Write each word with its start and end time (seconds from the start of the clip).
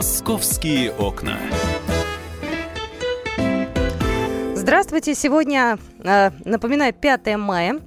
Московские 0.00 0.92
окна. 0.92 1.36
Здравствуйте. 4.54 5.14
Сегодня, 5.14 5.78
э, 6.02 6.30
напоминаю, 6.46 6.94
5 6.94 7.36
мая. 7.36 7.80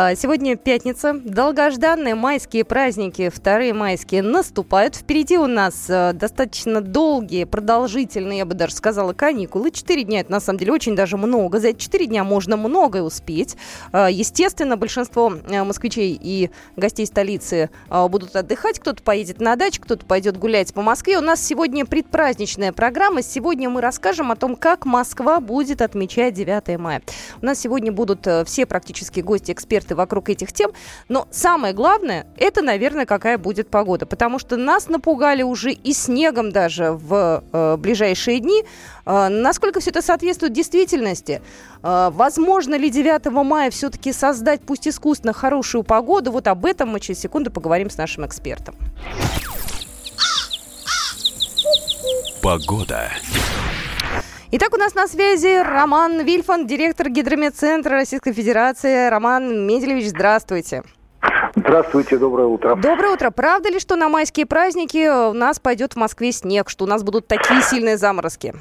А, 0.00 0.14
сегодня 0.14 0.56
пятница. 0.56 1.12
Долгожданные 1.12 2.14
майские 2.14 2.64
праздники, 2.64 3.30
вторые 3.30 3.74
майские, 3.74 4.22
наступают. 4.22 4.94
Впереди 4.94 5.36
у 5.36 5.48
нас 5.48 5.86
э, 5.90 6.12
достаточно 6.12 6.80
долгие, 6.80 7.42
продолжительные, 7.42 8.38
я 8.38 8.44
бы 8.44 8.54
даже 8.54 8.74
сказала, 8.74 9.12
каникулы. 9.12 9.72
Четыре 9.72 10.04
дня, 10.04 10.20
это 10.20 10.30
на 10.30 10.38
самом 10.38 10.60
деле 10.60 10.70
очень 10.70 10.94
даже 10.94 11.16
много. 11.16 11.58
За 11.58 11.70
эти 11.70 11.80
четыре 11.80 12.06
дня 12.06 12.22
можно 12.22 12.56
многое 12.56 13.02
успеть. 13.02 13.56
А, 13.90 14.08
естественно, 14.08 14.76
большинство 14.76 15.32
э, 15.32 15.64
москвичей 15.64 16.16
и 16.22 16.52
гостей 16.76 17.04
столицы 17.04 17.68
а, 17.88 18.06
будут 18.06 18.36
отдыхать. 18.36 18.78
Кто-то 18.78 19.02
поедет 19.02 19.40
на 19.40 19.56
дачу, 19.56 19.82
кто-то 19.82 20.06
пойдет 20.06 20.36
гулять 20.36 20.72
по 20.72 20.80
Москве. 20.82 21.18
У 21.18 21.22
нас 21.22 21.44
сегодня 21.44 21.84
предпраздничная 21.84 22.70
программа. 22.72 23.22
Сегодня 23.22 23.68
мы 23.68 23.80
расскажем 23.80 24.30
о 24.30 24.36
том, 24.36 24.54
как 24.54 24.86
Москва 24.86 25.40
будет 25.40 25.82
отмечать 25.82 26.34
9 26.34 26.78
мая. 26.78 27.02
У 27.42 27.46
нас 27.46 27.58
сегодня 27.58 27.90
будут 27.90 28.24
э, 28.28 28.44
все 28.44 28.64
практически 28.64 29.18
гости, 29.18 29.50
эксперты 29.88 29.94
вокруг 29.94 30.28
этих 30.28 30.52
тем. 30.52 30.70
Но 31.08 31.26
самое 31.30 31.74
главное, 31.74 32.26
это, 32.36 32.62
наверное, 32.62 33.06
какая 33.06 33.38
будет 33.38 33.68
погода. 33.70 34.06
Потому 34.06 34.38
что 34.38 34.56
нас 34.56 34.88
напугали 34.88 35.42
уже 35.42 35.72
и 35.72 35.92
снегом 35.92 36.50
даже 36.52 36.92
в 36.92 37.42
э, 37.52 37.76
ближайшие 37.76 38.40
дни. 38.40 38.64
Э, 39.06 39.28
насколько 39.28 39.80
все 39.80 39.90
это 39.90 40.02
соответствует 40.02 40.52
действительности? 40.52 41.40
Э, 41.82 42.10
возможно 42.12 42.76
ли 42.78 42.90
9 42.90 43.26
мая 43.44 43.70
все-таки 43.70 44.12
создать, 44.12 44.60
пусть 44.60 44.86
искусственно, 44.86 45.32
хорошую 45.32 45.84
погоду? 45.84 46.30
Вот 46.30 46.46
об 46.46 46.64
этом 46.64 46.88
мы 46.90 47.00
через 47.00 47.20
секунду 47.20 47.50
поговорим 47.50 47.90
с 47.90 47.96
нашим 47.96 48.24
экспертом. 48.24 48.74
Погода. 52.42 53.10
Итак, 54.50 54.70
у 54.72 54.78
нас 54.78 54.94
на 54.94 55.06
связи 55.06 55.62
Роман 55.62 56.24
Вильфан, 56.24 56.66
директор 56.66 57.10
Гидромедцентра 57.10 57.90
Российской 57.90 58.32
Федерации. 58.32 59.10
Роман 59.10 59.66
Меделевич, 59.66 60.06
здравствуйте. 60.06 60.84
Здравствуйте, 61.54 62.16
доброе 62.16 62.46
утро. 62.46 62.74
Доброе 62.74 63.12
утро. 63.12 63.30
Правда 63.30 63.68
ли, 63.68 63.78
что 63.78 63.96
на 63.96 64.08
майские 64.08 64.46
праздники 64.46 65.28
у 65.28 65.34
нас 65.34 65.60
пойдет 65.60 65.92
в 65.92 65.96
Москве 65.96 66.32
снег, 66.32 66.70
что 66.70 66.86
у 66.86 66.88
нас 66.88 67.02
будут 67.02 67.28
такие 67.28 67.60
сильные 67.60 67.98
заморозки? 67.98 68.54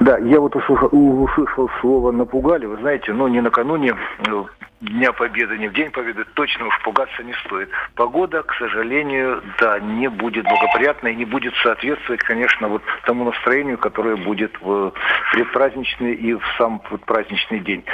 Да, 0.00 0.18
я 0.18 0.38
вот 0.38 0.54
услышал, 0.54 0.88
услышал 0.92 1.70
слово 1.80 2.12
«напугали». 2.12 2.66
Вы 2.66 2.76
знаете, 2.76 3.14
но 3.14 3.26
не 3.26 3.40
накануне 3.40 3.94
э, 4.28 4.44
Дня 4.80 5.12
Победы, 5.12 5.58
не 5.58 5.68
в 5.68 5.74
День 5.74 5.90
Победы, 5.90 6.24
точно 6.32 6.66
уж 6.66 6.80
пугаться 6.82 7.22
не 7.22 7.34
стоит. 7.44 7.68
Погода, 7.96 8.42
к 8.42 8.54
сожалению, 8.54 9.42
да, 9.58 9.78
не 9.78 10.08
будет 10.08 10.44
благоприятной, 10.44 11.14
не 11.14 11.26
будет 11.26 11.54
соответствовать, 11.56 12.22
конечно, 12.22 12.68
вот 12.68 12.82
тому 13.04 13.24
настроению, 13.24 13.76
которое 13.76 14.16
будет 14.16 14.58
в 14.62 14.94
предпраздничный 15.32 16.14
и 16.14 16.32
в 16.32 16.42
сам 16.56 16.80
праздничный 17.04 17.60
день. 17.60 17.84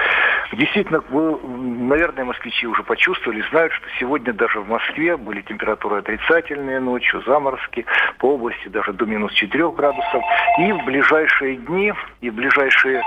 Действительно, 0.52 1.02
вы, 1.10 1.40
наверное, 1.42 2.24
москвичи 2.24 2.68
уже 2.68 2.84
почувствовали, 2.84 3.42
знают, 3.50 3.72
что 3.72 3.88
сегодня 3.98 4.32
даже 4.32 4.60
в 4.60 4.68
Москве 4.68 5.16
были 5.16 5.40
температуры 5.40 5.98
отрицательные 5.98 6.78
ночью, 6.78 7.20
заморозки, 7.26 7.84
по 8.18 8.34
области 8.34 8.68
даже 8.68 8.92
до 8.92 9.06
минус 9.06 9.32
4 9.32 9.72
градусов. 9.72 10.22
И 10.60 10.70
в 10.70 10.84
ближайшие 10.84 11.56
дни, 11.56 11.92
и 12.20 12.30
в 12.30 12.34
ближайшие 12.34 13.02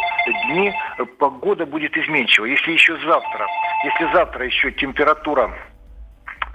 дни 0.50 0.74
погода 1.18 1.66
будет 1.66 1.96
изменчива. 1.96 2.44
Если 2.44 2.74
еще 2.74 2.98
завтра 2.98 3.48
если 3.84 4.14
завтра 4.14 4.46
еще 4.46 4.72
температура 4.72 5.52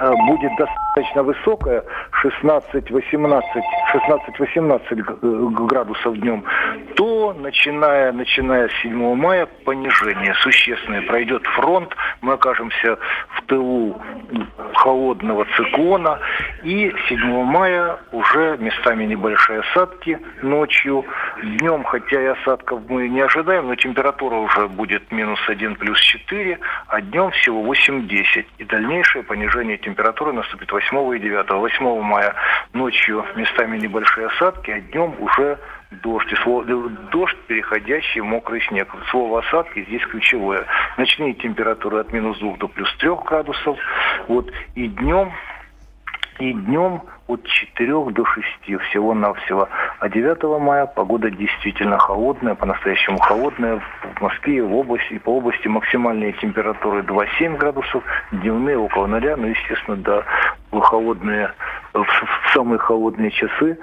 э, 0.00 0.12
будет 0.26 0.52
достаточно 0.56 1.22
высокая, 1.22 1.84
16-18 2.22 3.42
16-18 3.94 5.66
градусов 5.66 6.18
днем, 6.18 6.44
то 6.96 7.32
начиная, 7.32 8.12
начиная 8.12 8.68
с 8.68 8.72
7 8.82 9.14
мая 9.14 9.46
понижение 9.64 10.34
существенное. 10.42 11.02
Пройдет 11.02 11.46
фронт, 11.54 11.94
мы 12.20 12.34
окажемся 12.34 12.98
в 13.28 13.42
тылу 13.46 14.00
холодного 14.74 15.46
циклона, 15.56 16.18
и 16.62 16.92
7 17.08 17.44
мая 17.44 17.98
уже 18.12 18.56
местами 18.58 19.04
небольшие 19.04 19.60
осадки 19.60 20.18
ночью. 20.42 21.04
Днем, 21.42 21.84
хотя 21.84 22.22
и 22.22 22.26
осадков 22.26 22.82
мы 22.88 23.08
не 23.08 23.20
ожидаем, 23.20 23.68
но 23.68 23.74
температура 23.74 24.36
уже 24.36 24.68
будет 24.68 25.10
минус 25.12 25.40
1 25.48 25.76
плюс 25.76 26.00
4, 26.00 26.58
а 26.88 27.00
днем 27.00 27.30
всего 27.30 27.62
8-10. 27.72 28.46
И 28.58 28.64
дальнейшее 28.64 29.22
понижение 29.22 29.78
температуры 29.78 30.32
наступит 30.32 30.70
8 30.72 31.16
и 31.16 31.18
9. 31.18 31.50
8 31.50 32.02
мая 32.02 32.34
ночью 32.72 33.24
местами 33.36 33.78
небольшие 33.78 34.26
осадки, 34.26 34.70
а 34.70 34.80
днем 34.80 35.14
уже 35.20 35.58
дождь. 35.90 36.32
И 36.32 36.36
слово, 36.36 36.64
дождь, 36.64 37.38
переходящий 37.46 38.20
в 38.20 38.24
мокрый 38.24 38.62
снег. 38.62 38.88
Слово 39.10 39.40
осадки 39.40 39.84
здесь 39.84 40.02
ключевое. 40.06 40.66
Ночные 40.96 41.34
температуры 41.34 42.00
от 42.00 42.12
минус 42.12 42.38
2 42.38 42.56
до 42.56 42.68
плюс 42.68 42.92
3 42.98 43.10
градусов. 43.24 43.78
Вот. 44.28 44.50
И 44.74 44.88
днем 44.88 45.32
и 46.38 46.52
днем 46.52 47.02
от 47.26 47.42
4 47.44 48.04
до 48.10 48.24
6 48.24 48.82
всего-навсего. 48.82 49.68
А 49.98 50.08
9 50.08 50.60
мая 50.60 50.86
погода 50.86 51.30
действительно 51.30 51.98
холодная, 51.98 52.54
по-настоящему 52.54 53.18
холодная. 53.18 53.80
В 54.16 54.20
Москве, 54.20 54.62
в 54.62 54.74
области, 54.74 55.18
по 55.18 55.36
области 55.36 55.66
максимальные 55.68 56.32
температуры 56.34 57.00
2-7 57.00 57.56
градусов, 57.56 58.02
дневные 58.30 58.78
около 58.78 59.06
0, 59.06 59.36
ну, 59.36 59.46
естественно, 59.46 59.96
до 59.96 60.24
холодные, 60.70 61.52
в 61.92 62.52
самые 62.52 62.78
холодные 62.78 63.30
часы 63.30 63.78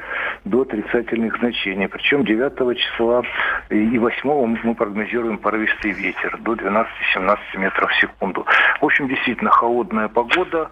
до 0.45 0.61
отрицательных 0.61 1.37
значений. 1.37 1.87
Причем 1.87 2.23
9 2.25 2.77
числа 2.77 3.23
и 3.69 3.97
8 3.97 4.57
мы 4.63 4.75
прогнозируем 4.75 5.37
порывистый 5.37 5.91
ветер 5.91 6.37
до 6.41 6.53
12-17 6.53 7.37
метров 7.57 7.89
в 7.89 7.95
секунду. 7.99 8.45
В 8.81 8.85
общем, 8.85 9.07
действительно 9.07 9.49
холодная 9.49 10.09
погода 10.09 10.69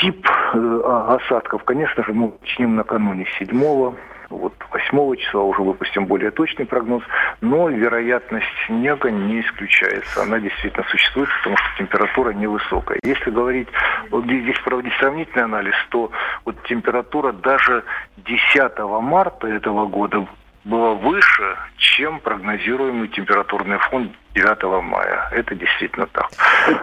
Тип 0.00 0.26
э, 0.26 0.80
а, 0.84 1.16
осадков, 1.16 1.64
конечно 1.64 2.02
же, 2.04 2.12
мы 2.12 2.32
начнем 2.40 2.76
накануне 2.76 3.26
7 3.38 3.94
вот 4.30 4.54
8 4.70 5.16
числа 5.16 5.42
уже 5.42 5.62
выпустим 5.62 6.06
более 6.06 6.30
точный 6.30 6.66
прогноз, 6.66 7.02
но 7.40 7.68
вероятность 7.68 8.46
снега 8.66 9.10
не 9.10 9.40
исключается. 9.40 10.22
Она 10.22 10.40
действительно 10.40 10.84
существует, 10.88 11.28
потому 11.38 11.56
что 11.56 11.66
температура 11.78 12.32
невысокая. 12.32 12.98
Если 13.02 13.30
говорить, 13.30 13.68
вот 14.10 14.24
здесь 14.24 14.58
проводить 14.60 14.92
сравнительный 14.98 15.44
анализ, 15.44 15.74
то 15.90 16.10
вот 16.44 16.56
температура 16.64 17.32
даже 17.32 17.84
10 18.16 18.78
марта 19.02 19.46
этого 19.46 19.86
года 19.86 20.26
была 20.64 20.94
выше, 20.94 21.56
чем 21.76 22.20
прогнозируемый 22.20 23.08
температурный 23.08 23.78
фон 23.78 24.10
9 24.34 24.82
мая. 24.82 25.28
Это 25.30 25.54
действительно 25.54 26.06
так. 26.12 26.30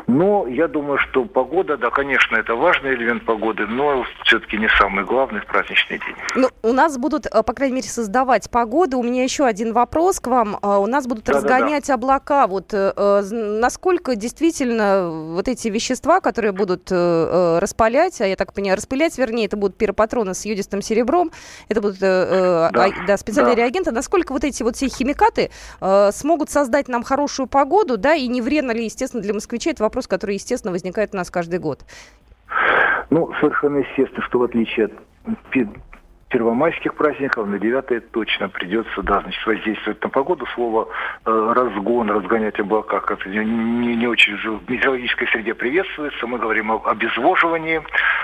Но 0.07 0.47
я 0.47 0.67
думаю, 0.67 0.97
что 0.97 1.25
погода, 1.25 1.78
да, 1.78 1.89
конечно, 1.89 2.38
это 2.38 2.56
важный 2.56 2.94
элемент 2.95 3.25
погоды, 3.25 3.67
но 3.67 4.06
все-таки 4.23 4.57
не 4.57 4.69
самый 4.79 5.03
главный 5.03 5.41
в 5.41 5.45
праздничный 5.45 6.00
день. 6.00 6.16
Ну, 6.35 6.50
у 6.63 6.73
нас 6.73 6.97
будут, 6.97 7.25
э, 7.25 7.44
по 7.44 7.53
крайней 7.53 7.75
мере, 7.75 7.88
создавать 7.90 8.50
погоду. 8.50 9.00
У 9.00 9.03
меня 9.03 9.23
еще 9.23 9.45
один 9.45 9.73
вопрос 9.73 10.19
к 10.19 10.28
вам. 10.28 10.57
Э, 10.61 10.78
у 10.78 10.88
нас 10.88 11.07
будут 11.07 11.25
да, 11.25 11.34
разгонять 11.34 11.88
да, 11.88 11.88
да. 11.88 11.94
облака. 11.95 12.47
Вот 12.47 12.73
э, 12.73 13.22
насколько 13.31 14.16
действительно 14.16 15.09
вот 15.09 15.47
эти 15.47 15.67
вещества, 15.67 16.22
которые 16.22 16.53
будут 16.53 16.90
распалять, 16.91 18.22
а 18.22 18.28
я 18.28 18.35
так 18.35 18.53
понимаю, 18.53 18.78
распылять, 18.78 19.17
вернее, 19.17 19.45
это 19.45 19.57
будут 19.57 19.78
пиропатроны 19.78 20.34
с 20.34 20.45
йодистым 20.45 20.81
серебром, 20.81 21.31
это 21.69 21.81
будут 21.81 22.00
да, 22.00 22.69
да, 23.07 23.17
специальные 23.17 23.56
да. 23.56 23.63
реагенты. 23.63 23.91
Насколько 23.91 24.31
вот 24.31 24.44
эти 24.44 24.63
вот 24.63 24.75
все 24.75 24.88
химикаты 24.88 25.51
смогут 26.11 26.50
создать 26.50 26.88
нам 26.88 27.03
хорошую 27.03 27.41
хорошую 27.41 27.47
погоду, 27.47 27.97
да, 27.97 28.13
и 28.13 28.28
не 28.28 28.41
вредно 28.41 28.72
ли, 28.72 28.85
естественно, 28.85 29.24
для 29.24 29.34
москвичей, 29.34 29.74
это 29.74 29.84
вопрос, 29.84 30.07
который, 30.07 30.35
естественно, 30.35 30.72
возникает 30.72 31.13
у 31.13 31.18
нас 31.18 31.29
каждый 31.31 31.59
год. 31.59 31.85
Ну, 33.09 33.32
совершенно 33.40 33.78
естественно, 33.78 34.23
что 34.23 34.40
в 34.40 34.43
отличие 34.43 34.85
от 34.85 34.93
первомайских 36.31 36.95
праздников, 36.95 37.47
на 37.47 37.59
9 37.59 38.11
точно 38.11 38.49
придется, 38.49 39.03
да, 39.03 39.22
значит, 39.22 39.45
воздействовать 39.45 40.01
на 40.01 40.09
погоду. 40.09 40.45
Слово 40.55 40.87
э, 41.25 41.53
разгон, 41.55 42.09
разгонять 42.09 42.59
облака, 42.59 43.01
как 43.01 43.25
не, 43.25 43.39
не, 43.39 43.95
не 43.95 44.07
очень 44.07 44.37
в 44.37 44.69
метеорологической 44.69 45.28
среде 45.28 45.53
приветствуется. 45.53 46.25
Мы 46.25 46.39
говорим 46.39 46.72
об 46.72 46.87
обезвоживании 46.87 47.81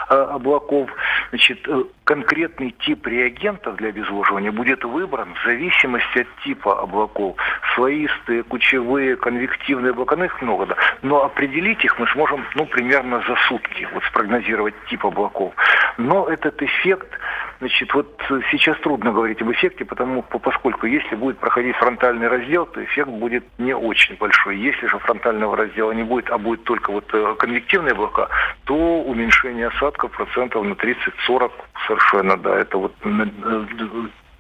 э, 0.10 0.16
облаков. 0.16 0.90
Значит, 1.30 1.60
э, 1.68 1.84
конкретный 2.06 2.74
тип 2.80 3.06
реагентов 3.06 3.76
для 3.76 3.90
обезвоживания 3.90 4.52
будет 4.52 4.86
выбран 4.86 5.34
в 5.36 5.46
зависимости 5.46 6.20
от 6.20 6.44
типа 6.44 6.82
облаков. 6.82 7.36
Слоистые, 7.76 8.44
кучевые, 8.44 9.18
конвективные 9.18 9.92
облака, 9.92 10.16
ну 10.16 10.24
их 10.24 10.42
много, 10.42 10.66
да. 10.68 10.76
Но 11.02 11.26
определить 11.26 11.84
их 11.84 12.00
мы 12.00 12.08
сможем, 12.08 12.46
ну, 12.56 12.66
примерно 12.66 13.22
за 13.28 13.36
сутки, 13.50 13.88
вот 13.94 14.04
спрогнозировать 14.06 14.76
тип 14.90 15.06
облаков. 15.06 15.54
Но 15.98 16.28
этот 16.28 16.62
эффект 16.62 17.10
Значит, 17.60 17.92
вот 17.94 18.22
сейчас 18.52 18.78
трудно 18.82 19.12
говорить 19.12 19.42
об 19.42 19.52
эффекте, 19.52 19.84
потому, 19.84 20.22
поскольку 20.22 20.86
если 20.86 21.16
будет 21.16 21.40
проходить 21.40 21.76
фронтальный 21.78 22.28
раздел, 22.28 22.68
то 22.68 22.84
эффект 22.84 23.10
будет 23.10 23.46
не 23.58 23.76
очень 23.76 24.16
большой. 24.18 24.58
Если 24.58 24.86
же 24.86 25.00
фронтального 25.00 25.58
раздела 25.58 25.92
не 25.92 26.04
будет, 26.04 26.30
а 26.30 26.38
будет 26.38 26.64
только 26.66 26.92
вот 26.92 27.10
э, 27.14 27.36
конвективные 27.40 27.94
облака, 27.94 28.30
то 28.66 29.02
уменьшение 29.02 29.68
осадков 29.68 30.12
процентов 30.12 30.64
на 30.64 30.74
30-40 30.74 31.52
совершенно, 31.88 32.38
да, 32.38 32.60
это 32.60 32.78
вот 32.78 32.94
э, 33.04 33.26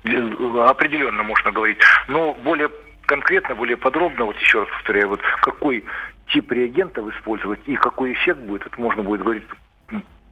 э, 0.04 0.60
определенно 0.68 1.24
можно 1.24 1.52
говорить. 1.52 1.80
Но 2.08 2.36
более 2.36 2.70
конкретно, 3.08 3.56
более 3.56 3.78
подробно, 3.78 4.26
вот 4.26 4.38
еще 4.38 4.60
раз 4.60 4.70
повторяю, 4.70 5.10
вот 5.10 5.22
какой 5.42 5.84
тип 6.28 6.52
реагентов 6.52 7.08
использовать 7.16 7.62
и 7.66 7.76
какой 7.76 8.14
эффект 8.14 8.42
будет, 8.42 8.68
это 8.68 8.80
можно 8.80 9.02
будет 9.02 9.22
говорить 9.22 9.44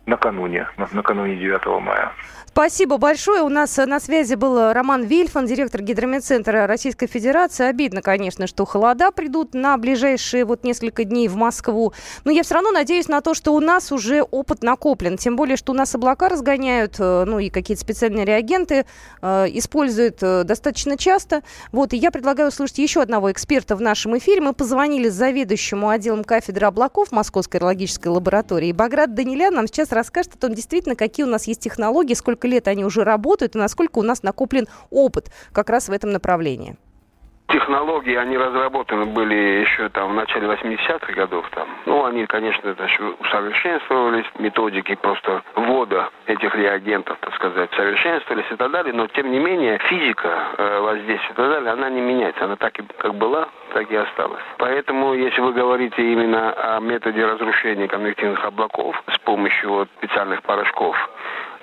накануне, 0.06 0.68
накануне 0.92 1.36
9 1.36 1.66
мая. 1.82 2.12
Спасибо 2.56 2.98
большое. 2.98 3.42
У 3.42 3.50
нас 3.50 3.76
на 3.76 4.00
связи 4.00 4.36
был 4.36 4.72
Роман 4.72 5.04
Вильфан, 5.04 5.46
директор 5.46 5.82
гидромедцентра 5.82 6.68
Российской 6.68 7.08
Федерации. 7.08 7.66
Обидно, 7.66 8.02
конечно, 8.02 8.48
что 8.48 8.64
холода 8.64 9.12
придут 9.12 9.54
на 9.54 9.78
ближайшие 9.78 10.46
вот 10.46 10.64
несколько 10.64 11.04
дней 11.04 11.28
в 11.28 11.36
Москву. 11.36 11.92
Но 12.24 12.32
я 12.32 12.44
все 12.44 12.54
равно 12.54 12.72
надеюсь 12.72 13.10
на 13.10 13.20
то, 13.20 13.34
что 13.34 13.54
у 13.54 13.60
нас 13.60 13.92
уже 13.92 14.22
опыт 14.22 14.64
накоплен. 14.64 15.18
Тем 15.18 15.36
более, 15.36 15.58
что 15.58 15.74
у 15.74 15.76
нас 15.76 15.94
облака 15.96 16.30
разгоняют, 16.30 16.96
э, 16.98 17.26
ну 17.28 17.40
и 17.40 17.50
какие-то 17.50 17.82
специальные 17.82 18.24
реагенты 18.24 18.86
э, 19.22 19.46
используют 19.50 20.24
э, 20.24 20.46
достаточно 20.46 20.98
часто. 20.98 21.44
Вот, 21.74 21.92
и 21.92 21.98
я 21.98 22.10
предлагаю 22.10 22.48
услышать 22.48 22.78
еще 22.78 23.02
одного 23.02 23.34
эксперта 23.34 23.76
в 23.76 23.82
нашем 23.82 24.18
эфире. 24.18 24.40
Мы 24.40 24.54
позвонили 24.54 25.10
заведующему 25.10 25.90
отделом 25.90 26.24
кафедры 26.24 26.68
облаков 26.68 27.12
Московской 27.12 27.60
аэрологической 27.60 28.14
лаборатории. 28.14 28.72
Баграт 28.72 29.14
Данилян 29.14 29.54
нам 29.54 29.68
сейчас 29.68 29.92
расскажет 29.96 30.36
о 30.36 30.38
том, 30.38 30.54
действительно, 30.54 30.96
какие 30.96 31.26
у 31.26 31.30
нас 31.30 31.48
есть 31.48 31.62
технологии, 31.62 32.14
сколько 32.14 32.48
лет 32.48 32.68
они 32.68 32.86
уже 32.86 33.04
работают 33.04 33.56
и 33.56 33.60
насколько 33.60 34.00
у 34.00 34.04
нас 34.04 34.22
накоплен 34.22 34.68
опыт 34.92 35.32
как 35.52 35.70
раз 35.70 35.90
в 35.90 35.92
этом 35.92 36.12
направлении? 36.12 36.78
Технологии, 37.48 38.16
они 38.16 38.38
разработаны 38.38 39.06
были 39.06 39.36
еще 39.36 39.90
там 39.90 40.12
в 40.12 40.14
начале 40.16 40.48
80-х 40.48 41.14
годов. 41.14 41.48
Там. 41.52 41.68
Ну, 41.86 42.04
они, 42.06 42.26
конечно, 42.26 42.70
это 42.70 42.88
усовершенствовались, 43.20 44.26
методики 44.40 44.96
просто 44.96 45.44
ввода 45.56 46.10
этих 46.26 46.56
реагентов, 46.56 47.18
так 47.22 47.36
сказать, 47.36 47.70
совершенствовались 47.76 48.46
и 48.52 48.56
так 48.56 48.72
далее, 48.72 48.94
но 48.94 49.08
тем 49.08 49.32
не 49.32 49.40
менее 49.40 49.78
физика 49.90 50.48
э, 50.58 50.80
воздействия 50.80 51.32
и 51.32 51.36
так 51.36 51.50
далее, 51.50 51.72
она 51.72 51.90
не 51.90 52.02
меняется, 52.02 52.46
она 52.46 52.56
так 52.56 52.80
и 52.80 52.84
как 52.98 53.14
была, 53.14 53.48
так 53.74 53.92
и 53.92 53.96
осталась. 53.96 54.44
Поэтому, 54.58 55.14
если 55.14 55.42
вы 55.42 55.54
говорите 55.54 56.02
именно 56.02 56.52
о 56.54 56.80
методе 56.80 57.24
разрушения 57.26 57.88
конвективных 57.88 58.44
облаков 58.44 59.02
с 59.14 59.20
помощью 59.20 59.70
вот, 59.72 59.90
специальных 59.98 60.42
порошков, 60.42 60.98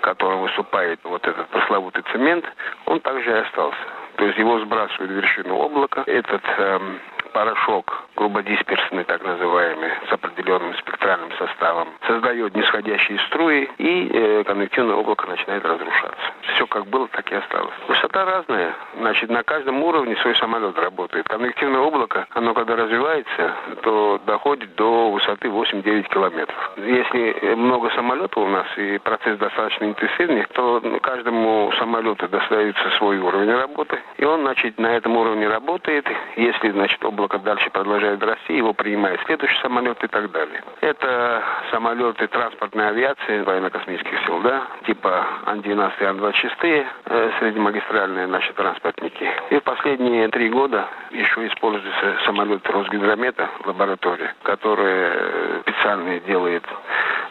которым 0.01 0.43
выступает 0.43 1.01
вот 1.05 1.27
этот 1.27 1.49
пресловутый 1.49 2.05
цемент, 2.13 2.45
он 2.87 3.01
также 3.01 3.31
и 3.31 3.35
остался. 3.35 4.02
То 4.17 4.27
есть 4.27 4.39
его 4.39 4.61
сбрасывают 4.61 5.11
в 5.11 5.15
вершину 5.15 5.57
облака. 5.57 6.05
Этот 6.07 6.43
эм, 6.59 7.01
порошок, 7.33 8.05
грубодисперсный 8.17 9.05
так 9.05 9.25
называемый, 9.25 9.91
с 10.09 10.13
определенным 10.13 10.75
спектральным 10.77 11.31
составом, 11.39 11.89
создает 12.07 12.55
нисходящие 12.55 13.19
струи, 13.29 13.69
и 13.79 14.11
э, 14.13 14.45
конвективное 14.45 14.97
облако 14.97 15.27
начинает 15.27 15.65
разрушаться. 15.65 16.33
Все 16.55 16.67
как 16.67 16.87
было, 16.87 17.09
так 17.09 17.31
и 17.33 17.35
осталось. 17.35 17.75
Высота 17.89 18.25
разная. 18.25 18.75
Значит, 18.99 19.31
на 19.31 19.43
каждом 19.43 19.83
уровне 19.83 20.17
свой 20.17 20.37
самолет 20.37 20.79
работает. 20.79 21.27
Конвективное 21.29 21.81
облако, 21.81 22.27
оно 22.31 22.55
когда 22.55 22.77
развивается, 22.77 23.55
то 23.83 24.21
доходит 24.27 24.75
до 24.77 25.11
высоты 25.11 25.49
8-9 25.49 26.09
километров. 26.09 26.73
Если 26.77 27.55
много 27.55 27.91
самолетов 27.91 28.45
у 28.45 28.49
нас 28.49 28.67
и 28.77 28.99
процесс 28.99 29.39
достаточно 29.39 29.87
интенсивный, 29.87 30.45
то 30.53 30.81
каждому 31.01 31.73
самолету 31.79 32.29
достается 32.29 32.91
свой 32.99 33.19
уровень 33.19 33.53
работы, 33.53 33.99
и 34.19 34.25
он, 34.25 34.43
значит, 34.43 34.79
на 34.79 34.97
этом 34.97 35.17
уровне 35.17 35.49
работает. 35.49 36.07
Если, 36.37 36.71
значит, 36.71 37.05
облако 37.05 37.22
облако 37.23 37.39
дальше 37.39 37.71
продолжает 37.71 38.23
расти, 38.23 38.57
его 38.57 38.73
принимает 38.73 39.21
следующий 39.27 39.61
самолет 39.61 40.03
и 40.03 40.09
так 40.09 40.31
далее. 40.33 40.63
Это 40.81 41.43
самолеты 41.71 42.27
транспортной 42.27 42.89
авиации 42.89 43.43
военно-космических 43.43 44.27
сил, 44.27 44.41
да, 44.41 44.67
типа 44.87 45.25
Ан-12 45.47 45.93
и 46.01 46.05
Ан-26, 46.05 46.87
э, 47.07 47.31
среднемагистральные 47.39 48.27
наши 48.27 48.53
транспортники. 48.55 49.29
И 49.51 49.59
в 49.59 49.63
последние 49.63 50.29
три 50.29 50.49
года 50.49 50.89
еще 51.13 51.47
используются 51.47 52.17
самолеты 52.27 52.73
Росгидромета 52.73 53.49
в 53.63 53.69
лаборатории, 53.69 54.31
которые 54.43 55.13
э, 55.15 55.61
специально 55.63 56.19
делают 56.21 56.65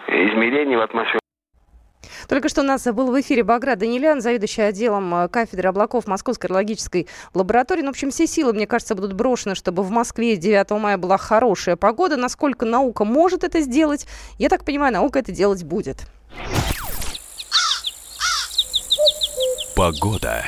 измерения 0.08 0.78
в 0.78 0.82
атмосфере 0.82 1.21
только 2.42 2.50
что 2.50 2.62
у 2.62 2.66
нас 2.66 2.84
был 2.86 3.12
в 3.12 3.22
эфире 3.22 3.44
Баграт 3.44 3.78
Данилян, 3.78 4.20
заведующий 4.20 4.64
отделом 4.64 5.14
э, 5.14 5.28
кафедры 5.28 5.70
облаков 5.70 6.08
Московской 6.08 6.48
аэрологической 6.48 7.08
лаборатории. 7.36 7.82
Ну, 7.82 7.90
в 7.90 7.92
общем, 7.92 8.10
все 8.10 8.26
силы, 8.26 8.52
мне 8.54 8.66
кажется, 8.66 8.96
будут 8.96 9.14
брошены, 9.14 9.54
чтобы 9.54 9.84
в 9.84 9.92
Москве 9.92 10.36
9 10.38 10.72
мая 10.72 10.98
была 10.98 11.20
хорошая 11.20 11.76
погода. 11.76 12.18
Насколько 12.18 12.66
наука 12.66 13.06
может 13.06 13.44
это 13.44 13.62
сделать, 13.62 14.08
я 14.40 14.50
так 14.50 14.66
понимаю, 14.66 14.92
наука 14.92 15.20
это 15.20 15.32
делать 15.32 15.64
будет. 15.64 16.08
Погода. 19.76 20.44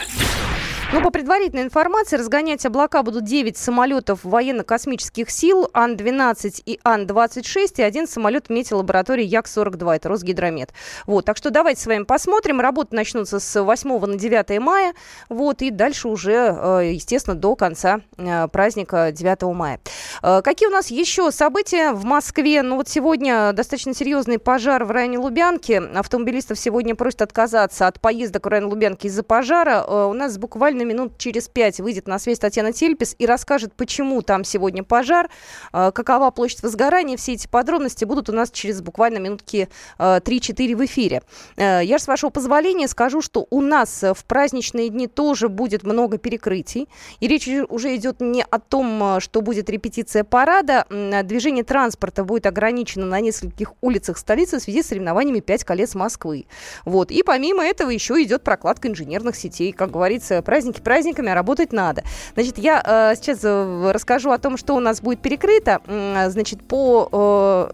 Ну, 0.94 1.01
по 1.01 1.10
предварительной 1.10 1.63
информации, 1.63 2.18
разгонять 2.18 2.68
облака 2.68 3.01
будут 3.01 3.24
9 3.24 3.57
самолетов 3.57 4.19
военно-космических 4.22 5.31
сил 5.31 5.68
Ан-12 5.74 6.62
и 6.68 6.80
Ан-26 6.84 7.78
и 7.78 7.81
один 7.81 8.06
самолет 8.06 8.51
метеолаборатории 8.51 9.24
Як-42, 9.25 9.95
это 9.95 10.10
Росгидромет. 10.10 10.72
Вот, 11.07 11.25
так 11.25 11.38
что 11.38 11.50
давайте 11.50 11.81
с 11.81 11.88
вами 11.88 12.04
посмотрим. 12.04 12.62
Работы 12.62 12.95
начнутся 12.95 13.40
с 13.40 13.63
8 13.63 14.06
на 14.06 14.18
9 14.19 14.60
мая, 14.60 14.94
вот, 15.30 15.63
и 15.63 15.72
дальше 15.72 16.10
уже, 16.10 16.56
э, 16.56 16.92
естественно, 16.94 17.36
до 17.36 17.56
конца 17.56 18.01
э, 18.18 18.48
праздника 18.50 19.12
9 19.12 19.42
мая. 19.56 19.80
Э, 20.22 20.44
какие 20.44 20.69
у 20.69 20.72
нас 20.72 20.92
еще 20.92 21.31
события 21.31 21.94
в 21.94 22.06
Москве? 22.06 22.62
Ну, 22.62 22.75
вот 22.75 22.88
сегодня 22.88 23.51
достаточно 23.54 23.96
серьезный 23.96 24.38
пожар 24.38 24.84
в 24.84 24.92
районе 24.92 25.18
Лубянки. 25.18 25.81
Автомобилистов 25.98 26.60
сегодня 26.60 26.94
просят 26.94 27.24
отказаться 27.24 27.88
от 27.88 28.00
поездок 28.00 28.46
в 28.46 28.50
район 28.50 28.68
Лубянки 28.68 29.07
из-за 29.07 29.24
пожара. 29.24 29.84
У 29.84 30.13
нас 30.13 30.38
буквально 30.38 30.83
буквально 30.84 31.04
минут 31.04 31.18
через 31.18 31.48
пять 31.48 31.80
выйдет 31.80 32.08
на 32.08 32.20
связь 32.20 32.40
Татьяна 32.40 32.74
Тельпис 32.74 33.16
и 33.18 33.26
расскажет, 33.26 33.74
почему 33.74 34.22
там 34.22 34.44
сегодня 34.44 34.84
пожар, 34.84 35.30
э, 35.72 35.92
какова 35.94 36.32
площадь 36.32 36.64
возгорания. 36.64 37.18
Все 37.18 37.34
эти 37.34 37.48
подробности 37.48 38.06
будут 38.06 38.30
у 38.30 38.34
нас 38.34 38.52
через 38.52 38.82
буквально 38.82 39.20
минутки 39.20 39.70
3-4 39.98 40.72
э, 40.72 40.76
в 40.76 40.86
эфире. 40.86 41.22
Э, 41.56 41.82
я 41.84 42.00
с 42.00 42.08
вашего 42.08 42.30
позволения, 42.30 42.88
скажу, 42.88 43.22
что 43.22 43.48
у 43.50 43.62
нас 43.62 44.04
в 44.04 44.26
праздничные 44.26 44.90
дни 44.90 45.08
тоже 45.08 45.50
будет 45.50 45.84
много 45.84 46.18
перекрытий. 46.18 46.88
И 47.20 47.28
речь 47.28 47.48
уже 47.70 47.96
идет 47.96 48.22
не 48.22 48.44
о 48.44 48.60
том, 48.60 49.20
что 49.20 49.42
будет 49.42 49.70
репетиция 49.70 50.24
парада. 50.24 50.86
Движение 51.24 51.64
транспорта 51.64 52.24
будет 52.24 52.46
ограничено 52.46 53.06
на 53.06 53.20
нескольких 53.20 53.74
улицах 53.82 54.18
столицы 54.18 54.60
в 54.60 54.64
связи 54.64 54.82
с 54.84 54.88
соревнованиями 54.88 55.40
«Пять 55.40 55.63
колец 55.63 55.96
Москвы». 55.96 56.46
Вот. 56.86 57.12
И 57.12 57.24
помимо 57.24 57.63
этого 57.63 57.90
еще 57.90 58.22
идет 58.24 58.44
прокладка 58.44 58.88
инженерных 58.88 59.36
сетей. 59.36 59.72
Как 59.72 59.92
говорится, 59.92 60.42
праздник 60.42 60.73
праздники 60.82 61.03
праздниками, 61.03 61.32
а 61.32 61.36
работать 61.36 61.74
надо. 61.74 62.03
Значит, 62.34 62.58
я 62.58 62.82
э, 62.86 63.15
сейчас 63.15 63.39
э, 63.44 63.92
расскажу 63.92 64.32
о 64.32 64.38
том, 64.38 64.58
что 64.58 64.75
у 64.75 64.80
нас 64.80 65.01
будет 65.01 65.22
перекрыто. 65.22 65.82
Значит, 66.30 66.65
по 66.68 67.10
э, 67.12 67.72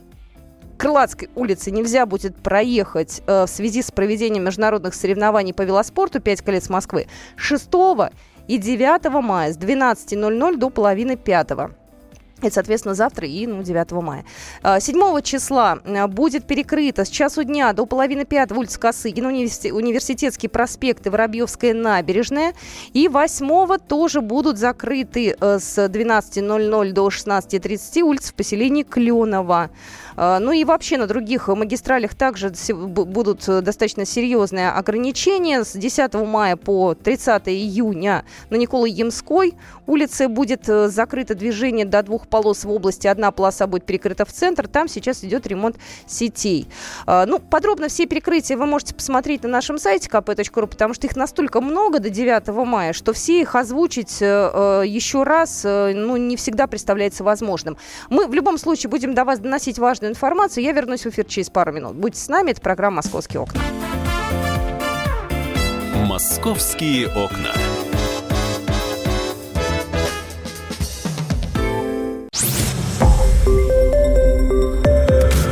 Крылатской 0.77 1.29
улице 1.35 1.71
нельзя 1.71 2.05
будет 2.05 2.35
проехать 2.37 3.21
э, 3.27 3.45
в 3.45 3.49
связи 3.49 3.81
с 3.81 3.91
проведением 3.91 4.45
международных 4.45 4.93
соревнований 4.93 5.53
по 5.53 5.63
велоспорту 5.63 6.21
«Пять 6.21 6.41
колец 6.41 6.69
Москвы» 6.69 7.07
6 7.35 7.69
и 8.47 8.57
9 8.57 9.21
мая 9.21 9.53
с 9.53 9.57
12.00 9.57 10.57
до 10.57 10.69
половины 10.69 11.17
пятого. 11.17 11.71
Это, 12.41 12.53
соответственно, 12.53 12.95
завтра 12.95 13.27
и 13.27 13.45
ну, 13.47 13.63
9 13.63 13.91
мая. 13.91 14.25
7 14.63 15.01
а, 15.01 15.21
числа 15.21 15.79
а, 15.83 16.07
будет 16.07 16.45
перекрыто 16.45 17.05
с 17.05 17.09
часу 17.09 17.43
дня 17.43 17.73
до 17.73 17.85
половины 17.85 18.25
пятого 18.25 18.59
улица 18.59 18.79
Косыгина, 18.79 19.29
университетский 19.29 20.47
проспект 20.47 21.05
и 21.05 21.09
Воробьевская 21.09 21.73
набережная. 21.73 22.53
И 22.93 23.07
8 23.07 23.77
тоже 23.87 24.21
будут 24.21 24.57
закрыты 24.57 25.35
э, 25.39 25.59
с 25.59 25.77
12.00 25.77 26.91
до 26.91 27.07
16.30 27.07 28.01
улицы 28.01 28.31
в 28.31 28.35
поселении 28.35 28.83
Кленово. 28.83 29.69
А, 30.21 30.39
ну 30.39 30.51
и 30.51 30.65
вообще 30.65 30.97
на 30.97 31.07
других 31.07 31.47
магистралях 31.47 32.13
также 32.13 32.51
будут 32.73 33.47
э, 33.47 33.61
достаточно 33.61 34.05
серьезные 34.05 34.69
ограничения. 34.69 35.63
С 35.63 35.71
10 35.71 36.13
мая 36.15 36.57
по 36.57 36.93
30 36.93 37.47
июня 37.47 38.25
на 38.49 38.57
Николы 38.57 38.89
Ямской 38.89 39.53
улице 39.87 40.27
будет 40.27 40.67
э, 40.67 40.89
закрыто 40.89 41.35
движение 41.35 41.85
до 41.85 42.03
двух 42.03 42.27
полос 42.27 42.65
в 42.65 42.69
области. 42.69 43.07
Одна 43.07 43.31
полоса 43.31 43.65
будет 43.65 43.85
перекрыта 43.85 44.25
в 44.25 44.33
центр. 44.33 44.67
Там 44.67 44.89
сейчас 44.89 45.23
идет 45.23 45.47
ремонт 45.47 45.77
сетей. 46.05 46.67
А, 47.05 47.25
ну, 47.25 47.39
подробно 47.39 47.87
все 47.87 48.05
перекрытия 48.05 48.57
вы 48.57 48.65
можете 48.65 48.95
посмотреть 48.95 49.43
на 49.43 49.49
нашем 49.49 49.79
сайте 49.79 50.09
kp.ru, 50.09 50.67
потому 50.67 50.93
что 50.93 51.07
их 51.07 51.15
настолько 51.15 51.61
много 51.61 51.99
до 51.99 52.09
9 52.09 52.45
мая, 52.65 52.91
что 52.91 53.13
все 53.13 53.39
их 53.39 53.55
озвучить 53.55 54.17
э, 54.19 54.83
еще 54.85 55.23
раз 55.23 55.63
ну, 55.63 56.17
не 56.17 56.35
всегда 56.35 56.67
представляется 56.67 57.23
возможным. 57.23 57.77
Мы 58.09 58.27
в 58.27 58.33
любом 58.33 58.57
случае 58.57 58.89
будем 58.89 59.13
до 59.13 59.23
вас 59.23 59.39
доносить 59.39 59.79
важную 59.79 60.08
информацию. 60.09 60.63
Я 60.63 60.71
вернусь 60.71 61.05
в 61.05 61.09
эфир 61.09 61.25
через 61.25 61.49
пару 61.49 61.71
минут. 61.71 61.95
Будьте 61.95 62.19
с 62.19 62.27
нами. 62.27 62.51
Это 62.51 62.61
программа 62.61 62.97
«Московские 62.97 63.41
окна». 63.41 63.61
Московские 66.05 67.07
окна. 67.07 67.53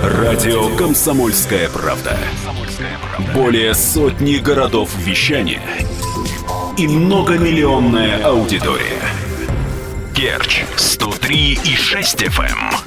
Радио 0.03 0.75
Комсомольская 0.75 1.69
правда". 1.69 2.17
Более 3.33 3.73
сотни 3.73 4.37
городов 4.37 4.89
вещания 4.97 5.61
и 6.77 6.87
многомиллионная 6.87 8.23
аудитория. 8.23 9.01
Керчь 10.15 10.63
103 10.75 11.59
и 11.63 11.75
6 11.75 12.23
FM. 12.23 12.86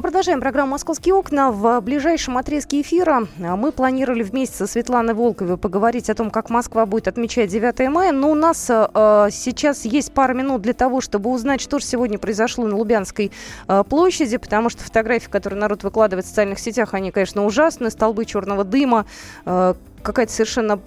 Мы 0.00 0.02
продолжаем 0.02 0.40
программу 0.40 0.70
«Московские 0.70 1.12
окна». 1.12 1.52
В 1.52 1.78
ближайшем 1.82 2.38
отрезке 2.38 2.80
эфира 2.80 3.28
а, 3.38 3.56
мы 3.56 3.70
планировали 3.70 4.22
вместе 4.22 4.56
со 4.56 4.66
Светланой 4.66 5.12
Волковой 5.12 5.58
поговорить 5.58 6.08
о 6.08 6.14
том, 6.14 6.30
как 6.30 6.48
Москва 6.48 6.86
будет 6.86 7.06
отмечать 7.06 7.50
9 7.50 7.90
мая. 7.90 8.10
Но 8.10 8.30
у 8.30 8.34
нас 8.34 8.70
э, 8.70 9.28
сейчас 9.30 9.84
есть 9.84 10.14
пара 10.14 10.32
минут 10.32 10.62
для 10.62 10.72
того, 10.72 11.02
чтобы 11.02 11.28
узнать, 11.28 11.60
что 11.60 11.78
же 11.78 11.84
сегодня 11.84 12.18
произошло 12.18 12.66
на 12.66 12.78
Лубянской 12.78 13.30
э, 13.68 13.84
площади, 13.86 14.38
потому 14.38 14.70
что 14.70 14.82
фотографии, 14.82 15.28
которые 15.28 15.60
народ 15.60 15.82
выкладывает 15.82 16.24
в 16.24 16.28
социальных 16.30 16.60
сетях, 16.60 16.94
они, 16.94 17.10
конечно, 17.10 17.44
ужасные. 17.44 17.90
Столбы 17.90 18.24
черного 18.24 18.64
дыма, 18.64 19.04
э, 19.44 19.74
какая-то 20.02 20.32
совершенно 20.32 20.80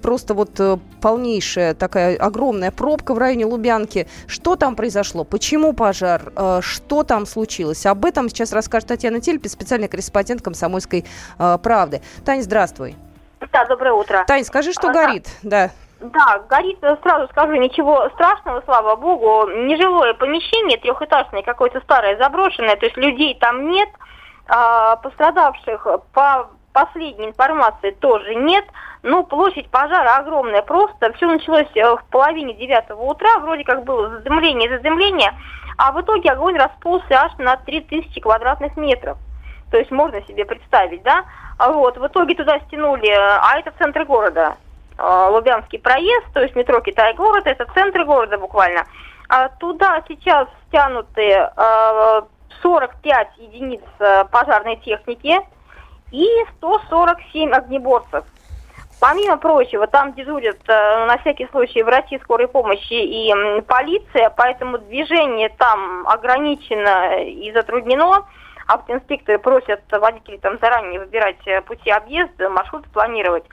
просто 0.00 0.34
вот 0.34 0.58
э, 0.58 0.76
полнейшая 1.00 1.74
такая 1.74 2.16
огромная 2.16 2.70
пробка 2.70 3.14
в 3.14 3.18
районе 3.18 3.46
Лубянки. 3.46 4.08
Что 4.26 4.56
там 4.56 4.76
произошло? 4.76 5.24
Почему 5.24 5.72
пожар? 5.72 6.32
Э, 6.36 6.60
что 6.62 7.02
там 7.02 7.26
случилось? 7.26 7.86
Об 7.86 8.04
этом 8.04 8.28
сейчас 8.28 8.52
расскажет 8.52 8.88
Татьяна 8.88 9.20
Тельпи, 9.20 9.48
специальный 9.48 9.88
корреспондент 9.88 10.42
«Комсомольской 10.42 11.04
э, 11.38 11.58
правды». 11.62 12.02
Таня, 12.24 12.42
здравствуй. 12.42 12.96
Да, 13.52 13.64
доброе 13.66 13.92
утро. 13.92 14.24
Тань, 14.26 14.44
скажи, 14.44 14.72
что 14.72 14.88
а, 14.88 14.92
горит? 14.92 15.26
Да. 15.42 15.70
Да, 16.00 16.42
горит, 16.48 16.78
сразу 17.02 17.28
скажу, 17.28 17.54
ничего 17.54 18.08
страшного, 18.14 18.62
слава 18.64 18.96
богу. 18.96 19.48
Нежилое 19.50 20.14
помещение, 20.14 20.78
трехэтажное, 20.78 21.42
какое-то 21.42 21.80
старое, 21.80 22.16
заброшенное, 22.18 22.76
то 22.76 22.86
есть 22.86 22.96
людей 22.96 23.36
там 23.40 23.68
нет. 23.70 23.88
А, 24.46 24.96
пострадавших 24.96 25.86
по 26.12 26.48
последней 26.78 27.26
информации 27.26 27.90
тоже 27.90 28.34
нет. 28.34 28.64
Но 29.02 29.24
площадь 29.24 29.68
пожара 29.70 30.16
огромная. 30.16 30.62
Просто 30.62 31.12
все 31.14 31.26
началось 31.26 31.68
э, 31.74 31.96
в 31.96 32.04
половине 32.10 32.54
девятого 32.54 33.02
утра. 33.02 33.38
Вроде 33.40 33.64
как 33.64 33.84
было 33.84 34.08
заземление, 34.10 34.68
заземление. 34.68 35.32
А 35.76 35.92
в 35.92 36.00
итоге 36.00 36.30
огонь 36.30 36.56
расползся 36.56 37.22
аж 37.22 37.32
на 37.38 37.56
3000 37.56 38.20
квадратных 38.20 38.76
метров. 38.76 39.18
То 39.70 39.78
есть 39.78 39.90
можно 39.90 40.20
себе 40.22 40.44
представить, 40.44 41.02
да? 41.02 41.24
А 41.58 41.72
вот, 41.72 41.96
в 41.98 42.06
итоге 42.06 42.34
туда 42.34 42.58
стянули, 42.66 43.10
а 43.10 43.58
это 43.58 43.72
в 43.72 43.78
центре 43.78 44.04
города, 44.04 44.56
э, 44.96 45.28
Лубянский 45.30 45.78
проезд, 45.80 46.26
то 46.32 46.40
есть 46.40 46.54
метро 46.54 46.80
Китай-город, 46.80 47.46
это 47.46 47.66
центр 47.74 48.04
города 48.04 48.38
буквально. 48.38 48.84
А 49.28 49.48
туда 49.48 50.02
сейчас 50.08 50.48
стянуты 50.68 51.50
45 52.62 53.28
э, 53.38 53.42
единиц 53.42 53.82
пожарной 54.30 54.76
техники 54.76 55.40
и 56.10 56.26
147 56.58 57.52
огнеборцев. 57.52 58.24
Помимо 59.00 59.36
прочего, 59.36 59.86
там 59.86 60.12
дежурят 60.14 60.58
э, 60.66 61.06
на 61.06 61.18
всякий 61.18 61.46
случай 61.48 61.84
врачи 61.84 62.18
скорой 62.18 62.48
помощи 62.48 62.94
и 62.94 63.32
полиция, 63.62 64.30
поэтому 64.30 64.78
движение 64.78 65.50
там 65.50 66.06
ограничено 66.08 67.22
и 67.22 67.52
затруднено. 67.52 68.26
Автоинспекторы 68.66 69.38
просят 69.38 69.80
водителей 69.90 70.38
там 70.38 70.58
заранее 70.60 70.98
выбирать 70.98 71.46
э, 71.46 71.62
пути 71.62 71.90
объезда, 71.90 72.50
маршруты 72.50 72.90
планировать. 72.90 73.44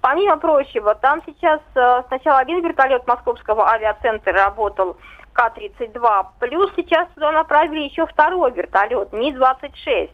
Помимо 0.00 0.38
прочего, 0.38 0.94
там 0.94 1.22
сейчас 1.26 1.60
э, 1.74 2.02
сначала 2.08 2.38
один 2.38 2.62
вертолет 2.62 3.06
московского 3.06 3.70
авиацентра 3.70 4.32
работал, 4.32 4.96
К-32, 5.34 6.26
плюс 6.40 6.72
сейчас 6.76 7.08
туда 7.14 7.30
направили 7.30 7.82
еще 7.82 8.06
второй 8.06 8.52
вертолет, 8.52 9.12
Ми-26. 9.12 10.10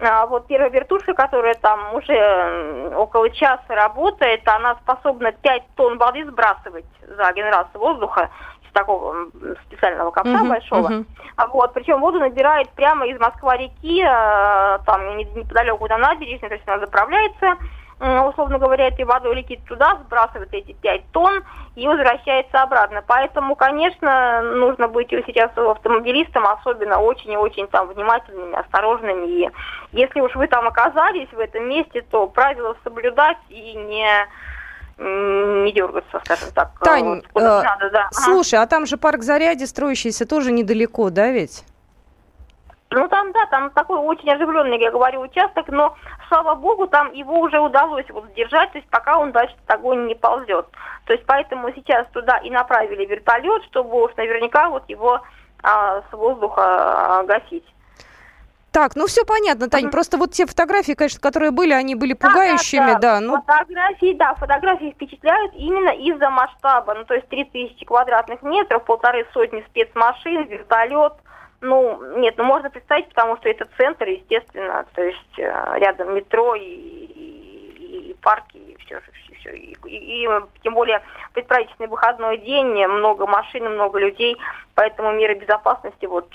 А 0.00 0.26
вот 0.26 0.46
первая 0.46 0.70
вертушка, 0.70 1.14
которая 1.14 1.54
там 1.54 1.94
уже 1.94 2.92
около 2.96 3.30
часа 3.30 3.62
работает, 3.68 4.46
она 4.48 4.74
способна 4.82 5.32
5 5.32 5.62
тонн 5.76 5.98
воды 5.98 6.24
сбрасывать 6.26 6.84
за 7.06 7.32
раз 7.50 7.66
воздуха 7.74 8.30
из 8.64 8.72
такого 8.72 9.28
специального 9.66 10.10
ковша 10.10 10.32
uh-huh, 10.32 10.48
большого. 10.48 10.88
Uh-huh. 10.88 11.04
Вот, 11.52 11.72
причем 11.74 12.00
воду 12.00 12.18
набирает 12.18 12.68
прямо 12.70 13.06
из 13.06 13.20
Москва-реки, 13.20 14.02
а, 14.02 14.78
там 14.84 15.16
неподалеку 15.16 15.86
до 15.86 15.96
набережной, 15.96 16.48
то 16.48 16.54
есть 16.54 16.68
она 16.68 16.80
заправляется 16.80 17.56
условно 18.00 18.58
говоря, 18.58 18.88
этой 18.88 19.04
водой 19.04 19.36
летит 19.36 19.64
туда, 19.66 19.98
сбрасывает 20.04 20.52
эти 20.52 20.72
5 20.72 21.02
тонн 21.12 21.44
и 21.76 21.86
возвращается 21.86 22.62
обратно. 22.62 23.02
Поэтому, 23.06 23.54
конечно, 23.56 24.42
нужно 24.42 24.88
быть 24.88 25.10
сейчас 25.10 25.50
автомобилистам 25.56 26.46
особенно 26.46 26.98
очень 26.98 27.32
и 27.32 27.36
очень 27.36 27.66
там 27.68 27.88
внимательными, 27.88 28.54
осторожными. 28.54 29.26
И 29.26 29.50
если 29.92 30.20
уж 30.20 30.34
вы 30.34 30.48
там 30.48 30.66
оказались 30.66 31.32
в 31.32 31.38
этом 31.38 31.68
месте, 31.68 32.02
то 32.10 32.26
правила 32.26 32.76
соблюдать 32.84 33.38
и 33.48 33.74
не 33.74 34.08
не 34.96 35.72
дергаться, 35.72 36.20
скажем 36.24 36.52
так. 36.54 36.70
Тань, 36.80 37.22
вот, 37.34 37.42
э, 37.42 37.62
надо, 37.62 37.90
да. 37.90 38.08
слушай, 38.12 38.60
а 38.60 38.66
там 38.66 38.86
же 38.86 38.96
парк 38.96 39.22
Заряди, 39.22 39.64
строящийся, 39.64 40.24
тоже 40.24 40.52
недалеко, 40.52 41.10
да 41.10 41.30
ведь? 41.30 41.64
Ну 42.94 43.08
там, 43.08 43.32
да, 43.32 43.46
там 43.46 43.70
такой 43.70 43.98
очень 43.98 44.30
оживленный, 44.30 44.80
я 44.80 44.90
говорю, 44.90 45.22
участок, 45.22 45.68
но, 45.68 45.96
слава 46.28 46.54
богу, 46.54 46.86
там 46.86 47.12
его 47.12 47.40
уже 47.40 47.58
удалось 47.58 48.08
вот 48.10 48.26
сдержать, 48.30 48.72
то 48.72 48.78
есть 48.78 48.88
пока 48.90 49.18
он 49.18 49.32
дальше 49.32 49.56
огонь 49.66 50.06
не 50.06 50.14
ползет. 50.14 50.66
То 51.06 51.12
есть 51.12 51.24
поэтому 51.26 51.70
сейчас 51.74 52.06
туда 52.12 52.38
и 52.38 52.50
направили 52.50 53.04
вертолет, 53.04 53.64
чтобы 53.64 54.02
уж 54.02 54.14
наверняка 54.16 54.68
вот 54.68 54.88
его 54.88 55.20
а, 55.62 56.02
с 56.02 56.12
воздуха 56.12 56.62
а, 57.18 57.22
гасить. 57.24 57.64
Так, 58.74 58.96
ну 58.96 59.06
все 59.06 59.24
понятно, 59.24 59.70
Тань. 59.70 59.86
Mm-hmm. 59.86 59.90
Просто 59.90 60.18
вот 60.18 60.32
те 60.32 60.46
фотографии, 60.46 60.94
конечно, 60.94 61.20
которые 61.20 61.52
были, 61.52 61.72
они 61.72 61.94
были 61.94 62.12
пугающими, 62.12 62.94
да. 62.94 62.98
да, 62.98 62.98
да. 62.98 63.20
Ну... 63.20 63.36
Фотографии, 63.36 64.14
да, 64.14 64.34
фотографии 64.34 64.90
впечатляют 64.90 65.54
именно 65.54 65.90
из-за 65.90 66.28
масштаба. 66.28 66.94
Ну, 66.94 67.04
то 67.04 67.14
есть 67.14 67.28
3000 67.28 67.84
квадратных 67.84 68.42
метров, 68.42 68.84
полторы 68.84 69.28
сотни 69.32 69.64
спецмашин, 69.70 70.48
вертолет, 70.48 71.12
ну, 71.64 72.18
нет, 72.18 72.34
ну 72.36 72.44
можно 72.44 72.70
представить, 72.70 73.08
потому 73.08 73.36
что 73.38 73.48
это 73.48 73.66
центр, 73.76 74.06
естественно, 74.06 74.86
то 74.94 75.02
есть 75.02 75.38
э, 75.38 75.78
рядом 75.78 76.14
метро 76.14 76.54
и, 76.54 76.62
и, 76.62 78.10
и 78.10 78.14
парки, 78.20 78.56
и 78.56 78.76
все, 78.84 79.00
все, 79.00 79.34
все. 79.36 79.56
И, 79.56 79.76
и, 79.86 80.24
и 80.24 80.28
тем 80.62 80.74
более 80.74 81.02
предправительственный 81.32 81.88
выходной 81.88 82.38
день, 82.38 82.86
много 82.86 83.26
машин, 83.26 83.64
много 83.64 83.98
людей, 83.98 84.36
поэтому 84.74 85.12
меры 85.12 85.34
безопасности 85.34 86.04
вот 86.06 86.28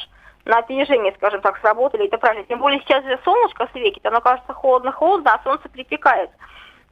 на 0.45 0.57
опережение, 0.57 1.13
скажем 1.13 1.41
так, 1.41 1.59
сработали, 1.59 2.07
это 2.07 2.17
правильно. 2.17 2.45
Тем 2.45 2.59
более 2.59 2.79
сейчас 2.81 3.03
же 3.03 3.19
солнышко 3.23 3.67
светит, 3.71 4.05
оно 4.05 4.21
кажется 4.21 4.53
холодно-холодно, 4.53 5.33
а 5.33 5.43
солнце 5.43 5.69
припекает. 5.69 6.31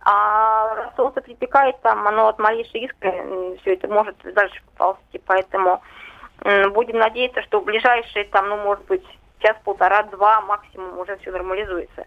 А 0.04 0.92
солнце 0.96 1.22
припекает, 1.22 1.82
там 1.82 2.08
оно 2.08 2.28
от 2.28 2.40
малейшей 2.40 2.82
искры, 2.82 3.58
все 3.62 3.74
это 3.74 3.88
может 3.88 4.16
дальше 4.24 4.62
поползти, 4.68 5.20
поэтому 5.26 5.82
Будем 6.74 6.98
надеяться, 6.98 7.42
что 7.42 7.60
в 7.60 7.66
ближайшие, 7.66 8.24
там, 8.26 8.48
ну, 8.50 8.58
может 8.58 8.86
быть, 8.86 9.04
час, 9.40 9.56
полтора, 9.64 10.04
два 10.04 10.42
максимум 10.42 11.00
уже 11.00 11.18
все 11.18 11.32
нормализуется. 11.32 12.06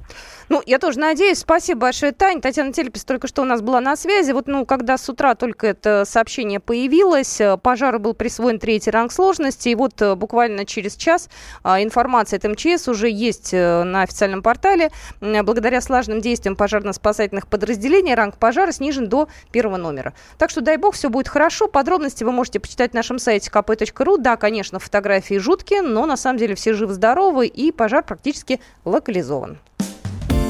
Ну, 0.48 0.62
я 0.66 0.78
тоже 0.78 0.98
надеюсь. 0.98 1.38
Спасибо 1.38 1.80
большое, 1.80 2.12
Таня. 2.12 2.40
Татьяна 2.40 2.72
Телепис 2.72 3.04
только 3.04 3.26
что 3.28 3.42
у 3.42 3.44
нас 3.44 3.62
была 3.62 3.80
на 3.80 3.96
связи. 3.96 4.32
Вот, 4.32 4.46
ну, 4.46 4.66
когда 4.66 4.98
с 4.98 5.08
утра 5.08 5.34
только 5.34 5.68
это 5.68 6.04
сообщение 6.04 6.60
появилось, 6.60 7.40
э, 7.40 7.56
пожару 7.56 7.98
был 7.98 8.14
присвоен 8.14 8.58
третий 8.58 8.90
ранг 8.90 9.12
сложности, 9.12 9.68
и 9.68 9.74
вот 9.74 10.00
э, 10.02 10.14
буквально 10.14 10.64
через 10.64 10.96
час 10.96 11.28
а, 11.62 11.82
информация 11.82 12.38
от 12.38 12.44
МЧС 12.44 12.88
уже 12.88 13.08
есть 13.08 13.52
э, 13.52 13.82
на 13.84 14.02
официальном 14.02 14.42
портале. 14.42 14.90
Благодаря 15.20 15.80
слаженным 15.80 16.20
действиям 16.20 16.56
пожарно-спасательных 16.56 17.46
подразделений 17.46 18.14
ранг 18.14 18.36
пожара 18.36 18.72
снижен 18.72 19.08
до 19.08 19.28
первого 19.52 19.76
номера. 19.76 20.14
Так 20.38 20.50
что, 20.50 20.60
дай 20.60 20.76
бог, 20.76 20.94
все 20.94 21.08
будет 21.08 21.28
хорошо. 21.28 21.68
Подробности 21.68 22.24
вы 22.24 22.32
можете 22.32 22.60
почитать 22.60 22.94
на 22.94 22.98
нашем 22.98 23.18
сайте 23.18 23.50
kp.ru. 23.50 24.18
Да, 24.18 24.36
конечно, 24.36 24.78
фотографии 24.78 25.38
жуткие, 25.38 25.82
но 25.82 26.06
на 26.06 26.16
самом 26.16 26.38
деле 26.38 26.54
все 26.54 26.72
живы-здоровы, 26.72 27.19
и 27.42 27.70
пожар 27.70 28.02
практически 28.02 28.60
локализован. 28.84 29.58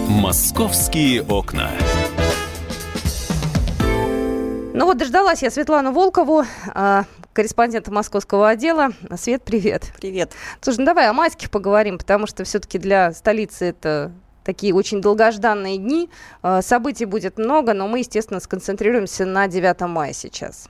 Московские 0.09 1.23
окна. 1.23 1.71
Ну 4.73 4.85
вот 4.85 4.99
дождалась 4.99 5.43
я 5.43 5.51
Светлану 5.51 5.93
Волкову. 5.93 6.45
А, 6.69 7.05
корреспондента 7.33 7.93
московского 7.93 8.49
отдела. 8.49 8.91
Свет, 9.17 9.43
привет. 9.43 9.93
Привет. 10.01 10.33
Слушай, 10.61 10.79
ну 10.79 10.85
давай 10.87 11.09
о 11.09 11.13
майских 11.13 11.51
поговорим, 11.51 11.99
потому 11.99 12.27
что 12.27 12.45
все-таки 12.45 12.79
для 12.79 13.13
столицы 13.13 13.67
это 13.67 14.13
такие 14.45 14.75
очень 14.75 15.01
долгожданные 15.01 15.77
дни. 15.77 16.09
Э, 16.43 16.61
событий 16.63 17.05
будет 17.05 17.37
много, 17.37 17.75
но 17.75 17.89
мы, 17.89 17.99
естественно, 17.99 18.41
сконцентрируемся 18.41 19.27
на 19.27 19.49
9 19.49 19.81
мая 19.83 20.13
сейчас. 20.13 20.69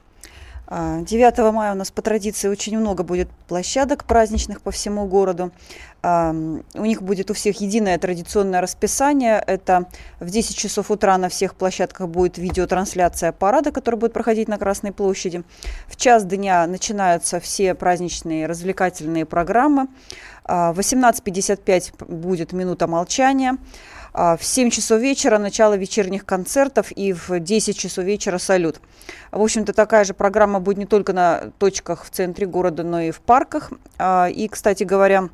9 0.71 1.39
а, 1.39 1.53
мая 1.53 1.73
у 1.73 1.75
нас 1.75 1.91
по 1.91 2.00
традиции 2.00 2.47
очень 2.47 2.79
много 2.79 3.03
будет 3.03 3.29
площадок 3.49 4.05
праздничных 4.05 4.62
по 4.62 4.71
всему 4.71 5.05
городу. 5.07 5.50
А, 6.03 6.31
у 6.31 6.85
них 6.85 7.03
будет 7.03 7.29
у 7.33 7.35
всех 7.35 7.61
единое 7.61 7.99
традиционное 7.99 8.61
расписание. 8.61 9.43
Это 9.45 9.87
в 10.21 10.31
10 10.31 10.57
часов 10.57 10.93
утра 10.93 11.19
на 11.19 11.29
всех 11.29 11.57
площадках 11.57 12.09
будет 12.09 12.39
видеотрансляция 12.39 13.33
парада, 13.33 13.73
который 13.73 13.97
будет 13.97 14.12
проходить 14.12 14.47
на 14.47 14.59
Красной 14.59 14.93
площади. 14.93 15.43
В 15.89 15.97
час 15.97 16.25
дня 16.25 16.65
начинаются 16.69 17.41
все 17.41 17.75
праздничные 17.75 18.47
развлекательные 18.47 19.27
программы. 19.27 19.89
А, 20.45 20.73
в 20.73 20.79
18.55 20.79 22.07
будет 22.07 22.53
минута 22.53 22.87
молчания. 22.87 23.57
А, 24.23 24.37
в 24.37 24.45
7 24.45 24.69
часов 24.69 25.00
вечера 25.00 25.39
начало 25.39 25.79
вечерних 25.79 26.27
концертов 26.27 26.93
и 26.93 27.15
в 27.15 27.41
10 27.41 27.79
часов 27.79 28.05
вечера 28.05 28.37
салют. 28.37 28.79
В 29.33 29.41
общем-то, 29.41 29.73
такая 29.73 30.05
же 30.05 30.12
программа 30.12 30.61
будет 30.61 30.77
не 30.77 30.85
только 30.85 31.15
на 31.15 31.53
точках 31.59 32.05
в 32.05 32.11
центре 32.11 32.47
города, 32.47 32.83
но 32.83 33.00
и 33.00 33.12
в 33.12 33.21
парках. 33.23 33.71
А, 33.97 34.29
и, 34.29 34.47
кстати 34.49 34.85
говоря, 34.85 35.31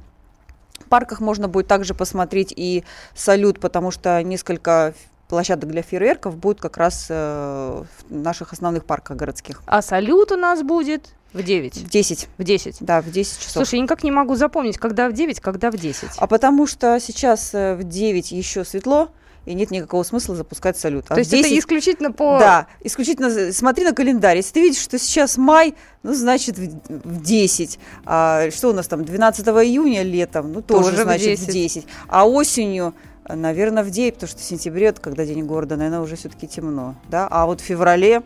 в 0.78 0.84
парках 0.88 1.18
можно 1.18 1.48
будет 1.48 1.66
также 1.66 1.94
посмотреть 1.94 2.54
и 2.56 2.84
салют, 3.12 3.58
потому 3.58 3.90
что 3.90 4.22
несколько 4.22 4.94
площадок 5.26 5.68
для 5.68 5.82
фейерверков 5.82 6.36
будет 6.36 6.60
как 6.60 6.76
раз 6.76 7.06
э, 7.08 7.82
в 8.08 8.14
наших 8.14 8.52
основных 8.52 8.84
парках 8.84 9.16
городских. 9.16 9.64
А 9.66 9.82
салют 9.82 10.30
у 10.30 10.36
нас 10.36 10.62
будет 10.62 11.15
в 11.32 11.42
9? 11.42 11.76
В 11.76 11.90
10. 11.90 12.28
В 12.38 12.44
10? 12.44 12.76
Да, 12.80 13.02
в 13.02 13.10
10 13.10 13.38
часов. 13.38 13.52
Слушай, 13.52 13.76
я 13.76 13.82
никак 13.82 14.02
не 14.02 14.10
могу 14.10 14.36
запомнить, 14.36 14.78
когда 14.78 15.08
в 15.08 15.12
9, 15.12 15.40
когда 15.40 15.70
в 15.70 15.76
10. 15.76 16.10
А 16.16 16.26
потому 16.26 16.66
что 16.66 16.98
сейчас 17.00 17.50
э, 17.52 17.74
в 17.74 17.84
9 17.84 18.32
еще 18.32 18.64
светло, 18.64 19.10
и 19.44 19.54
нет 19.54 19.70
никакого 19.70 20.02
смысла 20.02 20.34
запускать 20.34 20.76
салют. 20.76 21.06
А 21.08 21.14
То 21.14 21.20
есть 21.20 21.30
10... 21.30 21.46
это 21.46 21.58
исключительно 21.58 22.12
по... 22.12 22.38
Да, 22.38 22.66
исключительно 22.82 23.52
смотри 23.52 23.84
на 23.84 23.92
календарь. 23.92 24.38
Если 24.38 24.54
ты 24.54 24.60
видишь, 24.60 24.82
что 24.82 24.98
сейчас 24.98 25.36
май, 25.36 25.74
ну, 26.02 26.14
значит, 26.14 26.58
в 26.58 27.22
10. 27.22 27.78
А, 28.04 28.50
что 28.50 28.70
у 28.70 28.72
нас 28.72 28.88
там, 28.88 29.04
12 29.04 29.46
июня 29.46 30.02
летом, 30.02 30.52
ну, 30.52 30.62
тоже, 30.62 30.90
тоже 30.90 31.02
значит, 31.04 31.38
в 31.38 31.46
10. 31.46 31.48
в 31.48 31.52
10. 31.52 31.86
А 32.08 32.26
осенью 32.26 32.94
Наверное, 33.28 33.82
в 33.82 33.90
9, 33.90 34.14
потому 34.14 34.28
что 34.28 34.38
в 34.38 34.44
сентябре, 34.44 34.92
когда 34.92 35.26
день 35.26 35.44
города, 35.44 35.76
наверное, 35.76 36.00
уже 36.00 36.14
все-таки 36.14 36.46
темно. 36.46 36.94
Да? 37.08 37.26
А 37.28 37.46
вот 37.46 37.60
в 37.60 37.64
феврале 37.64 38.22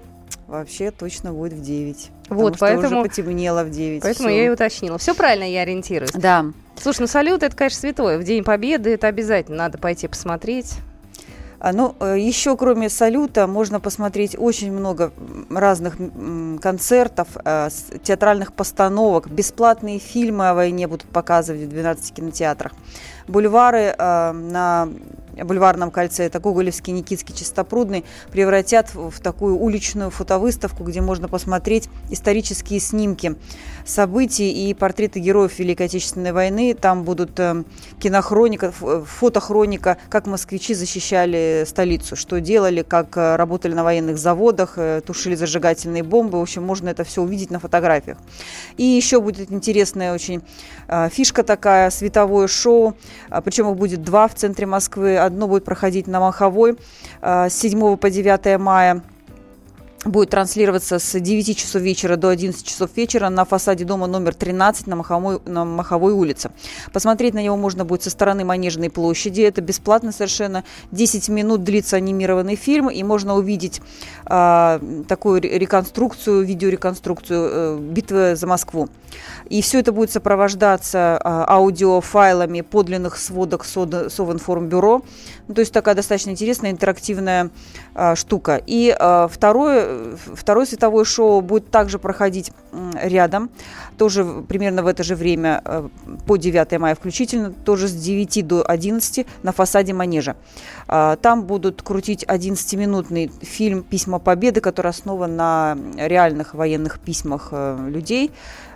вообще 0.50 0.90
точно 0.90 1.32
будет 1.32 1.54
в 1.54 1.62
9. 1.62 2.10
Вот, 2.30 2.58
поэтому... 2.58 3.00
уже 3.00 3.08
потемнело 3.08 3.64
в 3.64 3.70
9. 3.70 4.02
Поэтому 4.02 4.28
все. 4.28 4.36
я 4.36 4.46
и 4.46 4.48
уточнила. 4.48 4.98
Все 4.98 5.14
правильно 5.14 5.44
я 5.44 5.62
ориентируюсь. 5.62 6.12
Да. 6.12 6.46
Слушай, 6.76 7.02
ну 7.02 7.06
салют 7.06 7.42
это, 7.42 7.56
конечно, 7.56 7.80
святое. 7.80 8.18
В 8.18 8.24
День 8.24 8.42
Победы 8.42 8.92
это 8.94 9.06
обязательно 9.06 9.58
надо 9.58 9.78
пойти 9.78 10.08
посмотреть. 10.08 10.74
А, 11.60 11.72
ну, 11.72 11.94
э, 12.00 12.16
еще 12.18 12.56
кроме 12.56 12.88
салюта 12.88 13.46
можно 13.46 13.80
посмотреть 13.80 14.34
очень 14.38 14.72
много 14.72 15.12
разных 15.50 15.98
концертов, 16.60 17.28
э, 17.44 17.68
театральных 18.02 18.54
постановок. 18.54 19.30
Бесплатные 19.30 19.98
фильмы 19.98 20.48
о 20.48 20.54
войне 20.54 20.88
будут 20.88 21.06
показывать 21.06 21.62
в 21.62 21.68
12 21.68 22.14
кинотеатрах. 22.14 22.72
Бульвары 23.28 23.94
э, 23.96 24.32
на 24.32 24.88
бульварном 25.44 25.90
кольце, 25.90 26.24
это 26.24 26.40
Гоголевский, 26.40 26.92
Никитский, 26.92 27.34
Чистопрудный, 27.34 28.04
превратят 28.30 28.94
в 28.94 29.20
такую 29.20 29.56
уличную 29.56 30.10
фотовыставку, 30.10 30.84
где 30.84 31.00
можно 31.00 31.28
посмотреть 31.28 31.88
исторические 32.10 32.80
снимки 32.80 33.36
событий 33.84 34.70
и 34.70 34.74
портреты 34.74 35.20
героев 35.20 35.58
Великой 35.58 35.86
Отечественной 35.86 36.32
войны. 36.32 36.74
Там 36.74 37.04
будут 37.04 37.38
э, 37.40 37.64
кинохроника, 37.98 38.72
фотохроника, 38.72 39.98
как 40.08 40.26
москвичи 40.26 40.74
защищали 40.74 41.64
столицу, 41.66 42.16
что 42.16 42.40
делали, 42.40 42.82
как 42.82 43.16
э, 43.16 43.36
работали 43.36 43.74
на 43.74 43.84
военных 43.84 44.18
заводах, 44.18 44.74
э, 44.76 45.00
тушили 45.04 45.34
зажигательные 45.34 46.02
бомбы. 46.02 46.38
В 46.38 46.42
общем, 46.42 46.62
можно 46.62 46.88
это 46.88 47.04
все 47.04 47.22
увидеть 47.22 47.50
на 47.50 47.58
фотографиях. 47.58 48.18
И 48.76 48.84
еще 48.84 49.20
будет 49.20 49.50
интересная 49.50 50.14
очень 50.14 50.42
фишка 51.10 51.42
такая, 51.42 51.90
световое 51.90 52.48
шоу. 52.48 52.96
Причем 53.44 53.70
их 53.70 53.76
будет 53.76 54.02
два 54.02 54.28
в 54.28 54.34
центре 54.34 54.66
Москвы. 54.66 55.18
Одно 55.30 55.46
будет 55.46 55.64
проходить 55.64 56.08
на 56.08 56.18
Маховой 56.18 56.76
с 57.22 57.50
7 57.50 57.96
по 57.96 58.10
9 58.10 58.58
мая 58.58 59.02
будет 60.04 60.30
транслироваться 60.30 60.98
с 60.98 61.18
9 61.18 61.58
часов 61.58 61.82
вечера 61.82 62.16
до 62.16 62.28
11 62.28 62.64
часов 62.64 62.90
вечера 62.96 63.28
на 63.28 63.44
фасаде 63.44 63.84
дома 63.84 64.06
номер 64.06 64.34
13 64.34 64.86
на 64.86 64.96
Маховой, 64.96 65.40
на 65.44 65.64
Маховой 65.64 66.12
улице. 66.12 66.50
Посмотреть 66.92 67.34
на 67.34 67.42
него 67.42 67.56
можно 67.56 67.84
будет 67.84 68.02
со 68.02 68.10
стороны 68.10 68.44
Манежной 68.44 68.90
площади. 68.90 69.42
Это 69.42 69.60
бесплатно 69.60 70.12
совершенно. 70.12 70.64
10 70.92 71.28
минут 71.28 71.64
длится 71.64 71.96
анимированный 71.96 72.56
фильм, 72.56 72.88
и 72.88 73.02
можно 73.02 73.34
увидеть 73.34 73.82
э, 74.26 74.80
такую 75.06 75.42
реконструкцию, 75.42 76.44
видеореконструкцию 76.44 77.50
э, 77.52 77.78
битвы 77.80 78.36
за 78.36 78.46
Москву. 78.46 78.88
И 79.48 79.60
все 79.62 79.80
это 79.80 79.92
будет 79.92 80.10
сопровождаться 80.10 81.20
э, 81.22 81.44
аудиофайлами 81.48 82.62
подлинных 82.62 83.18
сводок 83.18 83.64
Совинформбюро. 83.64 85.02
Ну, 85.48 85.54
то 85.54 85.60
есть 85.60 85.72
такая 85.72 85.94
достаточно 85.94 86.30
интересная 86.30 86.70
интерактивная 86.70 87.50
э, 87.94 88.14
штука. 88.14 88.62
И 88.66 88.96
э, 88.98 89.28
второе 89.30 89.89
второе 90.34 90.66
световое 90.66 91.04
шоу 91.04 91.40
будет 91.40 91.70
также 91.70 91.98
проходить 91.98 92.52
рядом, 93.02 93.50
тоже 93.98 94.24
примерно 94.48 94.82
в 94.82 94.86
это 94.86 95.02
же 95.02 95.14
время, 95.14 95.60
э, 95.64 95.88
по 96.26 96.36
9 96.36 96.78
мая 96.78 96.94
включительно, 96.94 97.52
тоже 97.52 97.88
с 97.88 97.92
9 97.92 98.46
до 98.46 98.62
11 98.62 99.26
на 99.42 99.52
фасаде 99.52 99.92
Манежа. 99.92 100.36
А, 100.86 101.16
там 101.16 101.44
будут 101.44 101.82
крутить 101.82 102.24
11-минутный 102.24 103.30
фильм 103.42 103.82
«Письма 103.82 104.18
Победы», 104.18 104.60
который 104.60 104.88
основан 104.88 105.36
на 105.36 105.76
реальных 105.96 106.54
военных 106.54 107.00
письмах 107.00 107.48
э, 107.52 107.88
людей. 107.88 108.30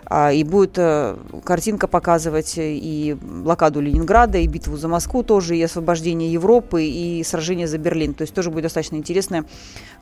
А, 0.07 0.31
и 0.31 0.43
будет 0.43 0.77
э, 0.77 1.15
картинка 1.43 1.87
показывать 1.87 2.53
и 2.57 3.17
блокаду 3.19 3.81
Ленинграда, 3.81 4.37
и 4.37 4.47
битву 4.47 4.77
за 4.77 4.87
Москву 4.87 5.23
тоже, 5.23 5.57
и 5.57 5.63
освобождение 5.63 6.31
Европы, 6.31 6.83
и 6.83 7.23
сражение 7.23 7.67
за 7.67 7.77
Берлин. 7.77 8.13
То 8.13 8.21
есть 8.21 8.33
тоже 8.33 8.51
будет 8.51 8.63
достаточно 8.63 8.95
интересная, 8.95 9.45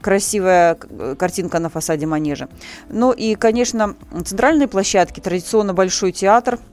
красивая 0.01 0.75
картинка 0.75 1.59
на 1.59 1.69
фасаде 1.69 2.05
манежа. 2.05 2.49
Ну 2.89 3.11
и, 3.11 3.35
конечно, 3.35 3.95
центральные 4.25 4.67
площадки, 4.67 5.19
традиционно 5.19 5.73
Большой 5.73 6.11
театр– 6.11 6.59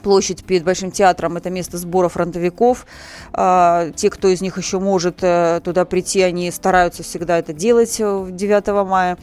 площадь 0.00 0.44
перед 0.44 0.64
Большим 0.64 0.90
театром– 0.90 1.36
это 1.36 1.50
место 1.50 1.78
сбора 1.78 2.08
фронтовиков. 2.08 2.86
А, 3.32 3.90
те, 3.94 4.10
кто 4.10 4.28
из 4.28 4.40
них 4.40 4.58
еще 4.58 4.78
может 4.78 5.22
э, 5.22 5.60
туда 5.62 5.84
прийти, 5.84 6.22
они 6.22 6.50
стараются 6.50 7.02
всегда 7.02 7.38
это 7.38 7.52
делать 7.52 7.96
9 7.96 8.88
мая. 8.88 9.18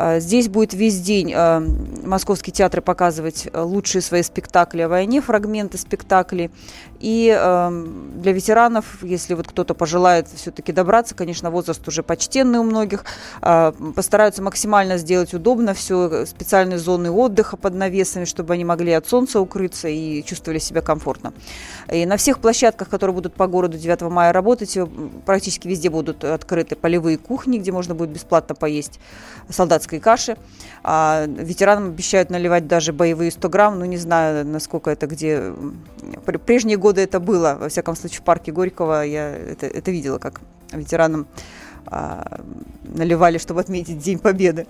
А, 0.00 0.20
здесь 0.20 0.48
будет 0.48 0.74
весь 0.74 1.00
день 1.00 1.32
а, 1.34 1.60
московские 2.04 2.54
театры 2.54 2.80
показывать 2.80 3.48
э, 3.52 3.60
лучшие 3.60 4.00
свои 4.00 4.22
спектакли 4.22 4.82
о 4.82 4.88
войне, 4.88 5.20
фрагменты 5.20 5.76
спектаклей. 5.76 6.52
И 7.00 7.28
эм, 7.28 8.20
для 8.20 8.32
ветеранов, 8.32 9.02
если 9.02 9.34
вот 9.34 9.48
кто-то 9.48 9.74
пожелает 9.74 10.28
все-таки 10.34 10.72
добраться, 10.72 11.14
конечно, 11.14 11.50
возраст 11.50 11.86
уже 11.86 12.02
почтенный 12.02 12.58
у 12.58 12.64
многих, 12.64 13.04
постараются 13.40 14.42
максимально 14.42 14.98
сделать 14.98 15.32
удобно 15.32 15.74
все, 15.74 16.26
специальные 16.26 16.78
зоны 16.78 17.12
отдыха 17.12 17.56
под 17.56 17.74
навесами, 17.74 18.24
чтобы 18.24 18.54
они 18.54 18.64
могли 18.64 18.92
от 18.92 19.06
солнца 19.06 19.40
укрыться 19.40 19.86
и 19.86 20.24
чувствовали 20.24 20.58
себя 20.58 20.80
комфортно. 20.80 21.32
И 21.92 22.04
на 22.04 22.16
всех 22.16 22.40
площадках, 22.40 22.88
которые 22.88 23.14
будут 23.14 23.34
по 23.34 23.46
городу 23.46 23.78
9 23.78 24.02
мая 24.10 24.32
работать, 24.32 24.76
э, 24.76 24.86
практически 25.24 25.68
везде 25.68 25.90
будут 25.90 26.24
открыты 26.24 26.74
полевые 26.74 27.16
кухни, 27.16 27.58
где 27.58 27.70
можно 27.70 27.94
будет 27.94 28.10
бесплатно 28.10 28.56
поесть 28.56 28.98
солдатские 29.50 29.87
солдатской 29.88 30.00
каши. 30.00 30.36
А 30.84 31.26
ветеранам 31.26 31.88
обещают 31.88 32.30
наливать 32.30 32.66
даже 32.66 32.92
боевые 32.92 33.30
100 33.30 33.48
грамм. 33.48 33.78
Ну, 33.78 33.84
не 33.84 33.96
знаю, 33.96 34.46
насколько 34.46 34.90
это 34.90 35.06
где... 35.06 35.52
Прежние 36.46 36.76
годы 36.76 37.00
это 37.00 37.20
было. 37.20 37.56
Во 37.60 37.68
всяком 37.68 37.96
случае, 37.96 38.20
в 38.20 38.22
парке 38.22 38.52
Горького 38.52 39.02
я 39.02 39.28
это, 39.30 39.66
это 39.66 39.90
видела, 39.90 40.18
как 40.18 40.40
ветеранам 40.72 41.26
а, 41.86 42.40
наливали, 42.84 43.38
чтобы 43.38 43.60
отметить 43.60 43.98
День 43.98 44.18
Победы. 44.18 44.66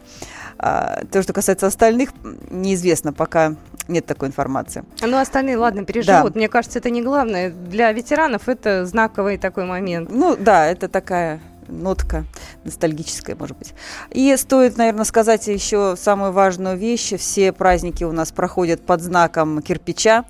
А, 0.58 1.02
то, 1.10 1.22
что 1.22 1.32
касается 1.32 1.66
остальных, 1.66 2.10
неизвестно, 2.50 3.12
пока 3.12 3.54
нет 3.88 4.06
такой 4.06 4.28
информации. 4.28 4.84
Ну, 5.02 5.18
остальные, 5.18 5.56
ладно, 5.56 5.84
переживут. 5.84 6.32
Да. 6.32 6.38
Мне 6.38 6.48
кажется, 6.48 6.78
это 6.78 6.90
не 6.90 7.02
главное. 7.02 7.50
Для 7.50 7.92
ветеранов 7.92 8.48
это 8.48 8.86
знаковый 8.86 9.38
такой 9.38 9.64
момент. 9.64 10.10
Ну, 10.10 10.36
да, 10.36 10.66
это 10.66 10.88
такая 10.88 11.40
нотка 11.68 12.24
ностальгическая, 12.64 13.36
может 13.36 13.56
быть. 13.56 13.74
И 14.10 14.34
стоит, 14.36 14.76
наверное, 14.76 15.04
сказать 15.04 15.46
еще 15.46 15.94
самую 15.96 16.32
важную 16.32 16.76
вещь. 16.76 17.14
Все 17.18 17.52
праздники 17.52 18.04
у 18.04 18.12
нас 18.12 18.32
проходят 18.32 18.84
под 18.84 19.02
знаком 19.02 19.62
кирпича. 19.62 20.24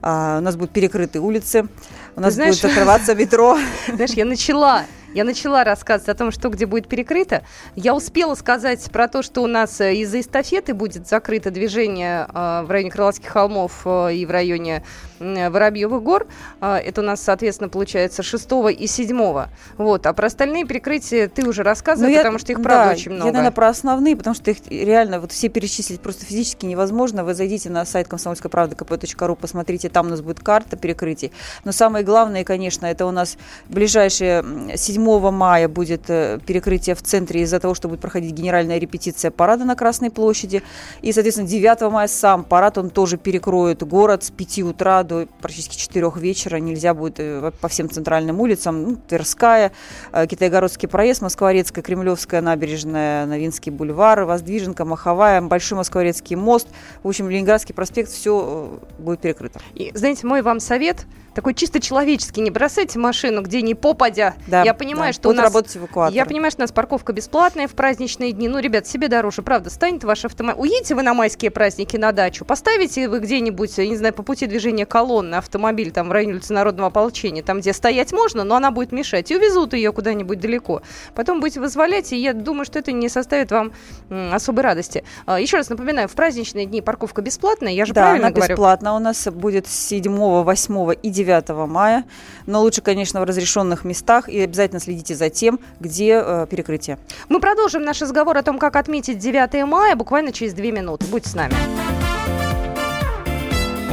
А, 0.00 0.38
у 0.38 0.40
нас 0.40 0.56
будут 0.56 0.72
перекрыты 0.72 1.20
улицы. 1.20 1.68
У 2.16 2.20
нас 2.20 2.34
знаешь, 2.34 2.60
будет 2.60 2.70
закрываться 2.70 3.14
метро. 3.16 3.58
Знаешь, 3.92 4.12
я 4.12 4.24
начала 4.24 4.84
Я 5.14 5.24
начала 5.24 5.62
рассказывать 5.64 6.08
о 6.08 6.14
том, 6.14 6.30
что 6.30 6.48
где 6.48 6.66
будет 6.66 6.88
перекрыто. 6.88 7.42
Я 7.76 7.94
успела 7.94 8.34
сказать 8.34 8.82
про 8.90 9.08
то, 9.08 9.22
что 9.22 9.42
у 9.42 9.46
нас 9.46 9.80
э, 9.80 9.94
из-за 9.96 10.20
эстафеты 10.20 10.74
будет 10.74 11.06
закрыто 11.06 11.50
движение 11.50 12.26
э, 12.28 12.62
в 12.62 12.70
районе 12.70 12.90
Крылатских 12.90 13.28
холмов 13.28 13.82
э, 13.84 14.14
и 14.14 14.26
в 14.26 14.30
районе 14.30 14.82
Воробьевых 15.20 16.02
гор. 16.02 16.26
Это 16.60 17.00
у 17.00 17.04
нас, 17.04 17.20
соответственно, 17.22 17.68
получается 17.68 18.24
6 18.24 18.48
и 18.76 18.86
7. 18.88 19.46
Вот. 19.78 20.06
А 20.06 20.12
про 20.14 20.26
остальные 20.26 20.64
перекрытия 20.64 21.28
ты 21.28 21.46
уже 21.46 21.62
рассказывал, 21.62 22.10
Ну, 22.10 22.16
потому 22.16 22.38
что 22.40 22.50
их, 22.50 22.60
правда, 22.60 22.86
да, 22.86 22.92
очень 22.92 23.12
много. 23.12 23.26
Я, 23.26 23.32
наверное, 23.32 23.54
про 23.54 23.68
основные, 23.68 24.16
потому 24.16 24.34
что 24.34 24.50
их 24.50 24.58
реально 24.68 25.20
вот 25.20 25.30
все 25.30 25.48
перечислить 25.48 26.00
просто 26.00 26.24
физически 26.24 26.66
невозможно. 26.66 27.22
Вы 27.22 27.34
зайдите 27.34 27.70
на 27.70 27.84
сайт 27.84 28.08
комсомольской 28.08 28.50
правды 28.50 28.74
kp.ру, 28.74 29.36
посмотрите, 29.36 29.88
там 29.90 30.06
у 30.06 30.10
нас 30.10 30.20
будет 30.22 30.40
карта 30.40 30.76
перекрытий. 30.76 31.30
Но 31.64 31.70
самое 31.70 32.04
главное, 32.04 32.42
конечно, 32.42 32.86
это 32.86 33.06
у 33.06 33.12
нас 33.12 33.36
ближайшее 33.68 34.40
м, 34.40 34.76
7 35.02 35.30
мая 35.30 35.68
будет 35.68 36.08
э, 36.08 36.38
перекрытие 36.46 36.94
в 36.94 37.02
центре 37.02 37.42
из-за 37.42 37.60
того, 37.60 37.74
что 37.74 37.88
будет 37.88 38.00
проходить 38.00 38.32
генеральная 38.32 38.78
репетиция 38.78 39.30
парада 39.30 39.64
на 39.64 39.74
Красной 39.74 40.10
площади. 40.10 40.62
И, 41.02 41.12
соответственно, 41.12 41.48
9 41.48 41.92
мая 41.92 42.08
сам 42.08 42.44
парад, 42.44 42.78
он 42.78 42.90
тоже 42.90 43.16
перекроет 43.16 43.82
город 43.82 44.24
с 44.24 44.30
5 44.30 44.58
утра 44.60 45.02
до 45.02 45.26
практически 45.40 45.76
4 45.76 46.10
вечера. 46.16 46.56
Нельзя 46.56 46.94
будет 46.94 47.16
э, 47.18 47.52
по 47.60 47.68
всем 47.68 47.90
центральным 47.90 48.40
улицам. 48.40 48.82
Ну, 48.82 48.96
Тверская, 49.08 49.72
э, 50.12 50.26
Китайгородский 50.26 50.88
проезд, 50.88 51.22
Москворецкая, 51.22 51.82
Кремлевская 51.82 52.40
набережная, 52.40 53.26
Новинский 53.26 53.70
бульвар, 53.70 54.24
Воздвиженка, 54.24 54.84
Маховая, 54.84 55.40
Большой 55.42 55.78
Москворецкий 55.78 56.36
мост. 56.36 56.68
В 57.02 57.08
общем, 57.08 57.28
Ленинградский 57.28 57.74
проспект, 57.74 58.10
все 58.10 58.78
будет 58.98 59.20
перекрыто. 59.20 59.60
И, 59.74 59.90
знаете, 59.94 60.26
мой 60.26 60.42
вам 60.42 60.60
совет 60.60 61.06
такой 61.34 61.54
чисто 61.54 61.80
человеческий. 61.80 62.40
Не 62.40 62.50
бросайте 62.50 62.98
машину, 62.98 63.42
где 63.42 63.62
ни 63.62 63.74
попадя. 63.74 64.34
Да, 64.46 64.62
Я 64.62 64.74
понимаю, 64.74 65.08
да. 65.08 65.12
что 65.14 65.28
у 65.28 65.32
Будут 65.32 65.44
нас... 65.44 65.52
работать 65.52 65.76
эвакуаторы. 65.76 66.16
Я 66.16 66.26
понимаю, 66.26 66.50
что 66.50 66.60
у 66.60 66.64
нас 66.64 66.72
парковка 66.72 67.12
бесплатная 67.12 67.68
в 67.68 67.72
праздничные 67.72 68.32
дни. 68.32 68.48
Ну, 68.48 68.58
ребят, 68.58 68.86
себе 68.86 69.08
дороже, 69.08 69.42
правда, 69.42 69.70
станет 69.70 70.04
ваш 70.04 70.24
автомобиль. 70.24 70.60
Уедете 70.62 70.94
вы 70.94 71.02
на 71.02 71.14
майские 71.14 71.50
праздники 71.50 71.96
на 71.96 72.12
дачу, 72.12 72.44
поставите 72.44 73.08
вы 73.08 73.20
где-нибудь, 73.20 73.78
я 73.78 73.86
не 73.88 73.96
знаю, 73.96 74.14
по 74.14 74.22
пути 74.22 74.46
движения 74.46 74.86
колонны 74.86 75.36
автомобиль 75.36 75.90
там 75.90 76.08
в 76.08 76.12
районе 76.12 76.34
улицы 76.34 76.52
Народного 76.52 76.88
ополчения, 76.88 77.42
там, 77.42 77.60
где 77.60 77.72
стоять 77.72 78.12
можно, 78.12 78.44
но 78.44 78.56
она 78.56 78.70
будет 78.70 78.92
мешать, 78.92 79.30
и 79.30 79.36
увезут 79.36 79.72
ее 79.74 79.92
куда-нибудь 79.92 80.40
далеко. 80.40 80.82
Потом 81.14 81.40
будете 81.40 81.60
вызволять, 81.60 82.12
и 82.12 82.16
я 82.16 82.32
думаю, 82.34 82.64
что 82.64 82.78
это 82.78 82.92
не 82.92 83.08
составит 83.08 83.50
вам 83.50 83.72
м, 84.10 84.32
особой 84.34 84.62
радости. 84.62 85.04
А, 85.26 85.40
Еще 85.40 85.56
раз 85.56 85.68
напоминаю, 85.70 86.08
в 86.08 86.12
праздничные 86.12 86.66
дни 86.66 86.80
парковка 86.82 87.22
бесплатная, 87.22 87.72
я 87.72 87.86
же 87.86 87.92
Да, 87.94 88.02
правильно 88.02 88.26
она 88.28 88.34
говорю? 88.34 88.52
бесплатна 88.54 88.94
у 88.96 88.98
нас 88.98 89.26
будет 89.28 89.66
с 89.66 89.72
7, 89.88 90.42
8 90.42 90.92
и 91.02 91.10
9 91.10 91.21
мая. 91.66 92.04
Но 92.46 92.60
лучше, 92.60 92.80
конечно, 92.82 93.20
в 93.20 93.24
разрешенных 93.24 93.84
местах. 93.84 94.28
И 94.28 94.40
обязательно 94.40 94.80
следите 94.80 95.14
за 95.14 95.30
тем, 95.30 95.60
где 95.80 96.22
э, 96.24 96.46
перекрытие. 96.50 96.98
Мы 97.28 97.40
продолжим 97.40 97.84
наш 97.84 98.00
разговор 98.00 98.36
о 98.36 98.42
том, 98.42 98.58
как 98.58 98.76
отметить 98.76 99.18
9 99.18 99.66
мая 99.66 99.96
буквально 99.96 100.32
через 100.32 100.54
две 100.54 100.72
минуты. 100.72 101.06
Будьте 101.06 101.30
с 101.30 101.34
нами. 101.34 101.54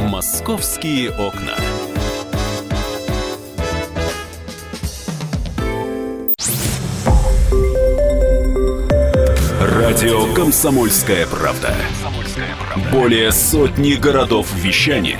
Московские 0.09 1.11
окна. 1.11 1.55
Радио 9.61 10.33
«Комсомольская 10.33 11.25
правда». 11.27 11.73
Более 12.91 13.31
сотни 13.31 13.93
городов 13.93 14.47
вещания 14.53 15.19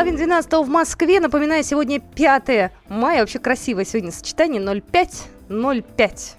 Половина 0.00 0.16
12 0.16 0.52
в 0.54 0.68
Москве. 0.70 1.20
Напоминаю, 1.20 1.62
сегодня 1.62 2.00
5 2.00 2.72
мая. 2.88 3.20
Вообще 3.20 3.38
красивое 3.38 3.84
сегодня 3.84 4.10
сочетание 4.10 4.80
05 4.80 5.24
05. 5.50 6.36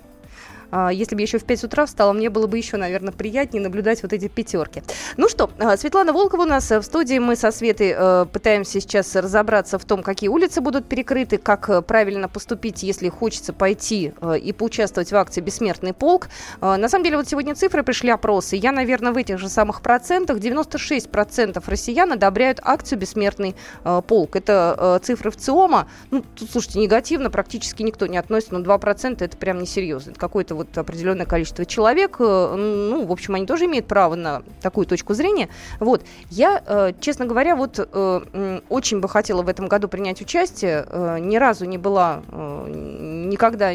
А, 0.71 0.89
Если 0.89 1.15
бы 1.15 1.21
я 1.21 1.25
еще 1.25 1.38
в 1.38 1.43
5 1.43 1.65
утра 1.65 1.86
встала, 1.86 2.13
мне 2.13 2.29
было 2.29 2.47
бы 2.47 2.57
еще, 2.57 2.77
наверное, 2.77 3.12
приятнее 3.12 3.62
наблюдать 3.62 4.01
вот 4.03 4.13
эти 4.13 4.27
пятерки. 4.27 4.84
Ну 5.17 5.27
что, 5.29 5.49
а, 5.60 5.77
Светлана 5.77 6.13
Волкова 6.13 6.43
у 6.43 6.45
нас 6.45 6.71
э, 6.71 6.79
в 6.79 6.84
студии. 6.84 7.19
Мы 7.19 7.36
со 7.36 7.51
Светой 7.51 7.93
э, 7.95 8.25
пытаемся 8.31 8.79
сейчас 8.79 9.15
разобраться 9.15 9.77
в 9.77 9.86
том, 9.86 10.01
какие 10.01 10.29
улицы 10.29 10.62
будут 10.62 10.88
перекрыты, 10.88 11.38
как 11.38 11.69
э, 11.69 11.81
правильно 11.81 12.29
поступить, 12.29 12.84
если 12.84 13.10
хочется 13.10 13.53
пойти 13.53 14.13
и 14.41 14.53
поучаствовать 14.53 15.12
в 15.12 15.15
акции 15.15 15.41
«Бессмертный 15.41 15.93
полк». 15.93 16.29
Э, 16.62 16.77
На 16.77 16.88
самом 16.89 17.03
деле, 17.03 17.17
вот 17.17 17.27
сегодня 17.27 17.55
цифры 17.55 17.84
пришли, 17.84 18.10
опросы. 18.10 18.55
Я, 18.55 18.71
наверное, 18.71 19.12
в 19.12 19.17
этих 19.17 19.38
же 19.39 19.49
самых 19.49 19.81
процентах. 19.81 20.38
96% 20.38 21.62
россиян 21.67 22.12
одобряют 22.12 22.60
акцию 22.63 22.99
«Бессмертный 22.99 23.55
полк». 24.07 24.36
Это 24.36 24.99
цифры 25.03 25.31
в 25.31 25.38
ЦИОМа. 25.38 25.88
Ну, 26.12 26.23
тут, 26.36 26.49
слушайте, 26.51 26.79
негативно 26.79 27.29
практически 27.29 27.84
никто 27.84 28.07
не 28.07 28.17
относится, 28.17 28.55
но 28.57 28.62
2% 28.62 29.23
это 29.23 29.38
прям 29.38 29.60
несерьезно. 29.60 30.12
Это 30.12 30.19
какое-то 30.19 30.55
вот 30.62 30.78
определенное 30.78 31.26
количество 31.26 31.65
человек. 31.65 32.17
э, 32.19 32.56
Ну, 32.56 33.06
в 33.06 33.12
общем, 33.12 33.36
они 33.36 33.45
тоже 33.45 33.65
имеют 33.65 33.88
право 33.88 34.15
на 34.15 34.43
такую 34.62 34.86
точку 34.86 35.13
зрения. 35.13 35.50
Вот. 35.80 36.04
Я, 36.30 36.62
э, 36.65 36.93
честно 37.00 37.26
говоря, 37.26 37.56
вот 37.56 37.80
э, 37.80 38.60
очень 38.69 39.00
бы 39.00 39.10
хотела 39.10 39.41
в 39.41 39.50
этом 39.50 39.67
году 39.67 39.88
принять 39.88 40.21
участие. 40.21 40.86
Ни 41.19 41.38
разу 41.38 41.65
не 41.65 41.78
была, 41.78 42.21
никогда 42.32 43.74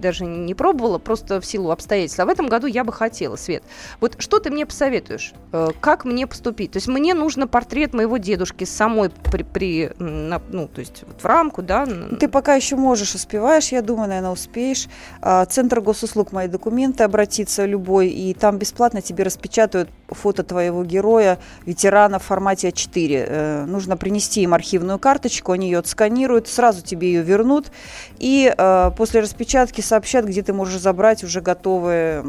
даже 0.00 0.24
не 0.24 0.54
пробовала, 0.54 0.98
просто 0.98 1.40
в 1.40 1.46
силу 1.46 1.70
обстоятельств. 1.70 2.20
А 2.20 2.24
в 2.24 2.28
этом 2.28 2.48
году 2.48 2.66
я 2.66 2.84
бы 2.84 2.92
хотела, 2.92 3.36
Свет. 3.36 3.62
Вот 4.00 4.16
что 4.18 4.38
ты 4.38 4.50
мне 4.50 4.66
посоветуешь? 4.66 5.32
Э, 5.52 5.68
Как 5.80 6.04
мне 6.04 6.26
поступить? 6.26 6.72
То 6.72 6.78
есть 6.78 6.88
мне 6.88 7.14
нужно 7.14 7.46
портрет 7.46 7.94
моего 7.94 8.16
дедушки 8.16 8.64
самой 8.64 9.10
при, 9.10 9.42
при, 9.42 9.90
ну, 9.98 10.68
то 10.68 10.80
есть 10.80 11.04
вот 11.06 11.20
в 11.20 11.24
рамку, 11.24 11.62
да? 11.62 11.86
Ты 12.18 12.28
пока 12.28 12.54
еще 12.54 12.76
можешь, 12.76 13.14
успеваешь, 13.14 13.68
я 13.68 13.82
думаю, 13.82 14.08
наверное, 14.08 14.30
успеешь. 14.30 14.88
А, 15.20 15.44
Центр 15.44 15.80
госуслуг 15.80 16.32
«Мои 16.32 16.48
документы» 16.48 17.04
обратиться 17.04 17.64
любой, 17.66 18.08
и 18.08 18.34
там 18.34 18.58
бесплатно 18.58 19.02
тебе 19.02 19.24
распечатают 19.24 19.88
фото 20.08 20.42
твоего 20.42 20.84
героя, 20.84 21.38
ветерана 21.66 22.18
в 22.18 22.22
формате 22.22 22.68
А4. 22.68 23.26
Э, 23.28 23.64
Нужно 23.66 23.96
принести 23.96 24.42
им 24.42 24.54
архивную 24.54 24.98
карточку, 24.98 25.52
они 25.52 25.70
ее 25.70 25.78
отсканируют, 25.78 26.48
сразу 26.48 26.82
тебе 26.82 27.12
ее 27.12 27.22
вернут, 27.22 27.70
и 28.18 28.52
э, 28.56 28.90
после 28.96 29.20
распечатки 29.20 29.80
сообщат, 29.82 30.24
где 30.24 30.42
ты 30.42 30.52
можешь 30.52 30.80
забрать 30.80 31.24
уже 31.24 31.40
готовый 31.40 32.22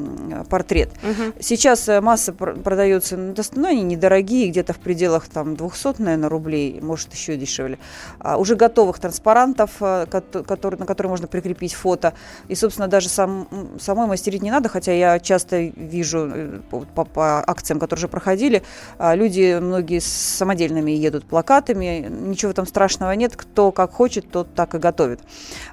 портрет. 0.50 0.90
Мгм. 1.02 1.34
Сейчас 1.40 1.88
э, 1.90 2.02
масса 2.02 2.34
пр- 2.34 2.56
продается, 2.56 3.18
ну, 3.18 3.34
ну, 3.56 3.68
они 3.68 3.84
недорогие, 3.84 4.50
где-то 4.50 4.74
в 4.74 4.78
пределах 4.78 5.28
там 5.28 5.56
200, 5.56 6.02
наверное, 6.02 6.30
рублей, 6.30 6.80
может, 6.82 7.14
еще 7.14 7.38
дешевле. 7.38 7.78
А, 8.20 8.38
уже 8.38 8.56
готовых 8.56 9.00
транспарантов, 9.00 9.72
э, 9.82 10.06
кото- 10.10 10.44
которые, 10.44 10.80
на 10.80 10.86
которые 10.86 11.10
можно 11.10 11.28
прикрепить 11.28 11.74
фото. 11.74 12.14
И, 12.48 12.56
собственно, 12.56 12.88
даже 12.88 13.10
сам, 13.10 13.48
самой 13.80 14.08
мастерить 14.08 14.42
не 14.42 14.52
надо, 14.52 14.70
хотя 14.70 14.92
я 14.94 15.20
часто 15.20 15.60
вижу 15.76 16.30
э, 16.34 16.60
по, 16.70 16.80
по- 16.82 17.06
по 17.06 17.40
акциям, 17.46 17.80
которые 17.80 18.00
уже 18.02 18.08
проходили, 18.08 18.64
а, 18.98 19.16
люди, 19.16 19.60
многие 19.62 20.00
с 20.00 20.06
самодельными 20.06 20.92
едут 20.92 21.26
плакатами, 21.26 22.08
ничего 22.10 22.54
там 22.54 22.66
страшного 22.66 23.12
нет, 23.12 23.36
кто 23.36 23.72
как 23.72 23.92
хочет, 23.92 24.30
тот 24.32 24.54
так 24.56 24.76
и 24.76 24.78
готовит. 24.78 25.20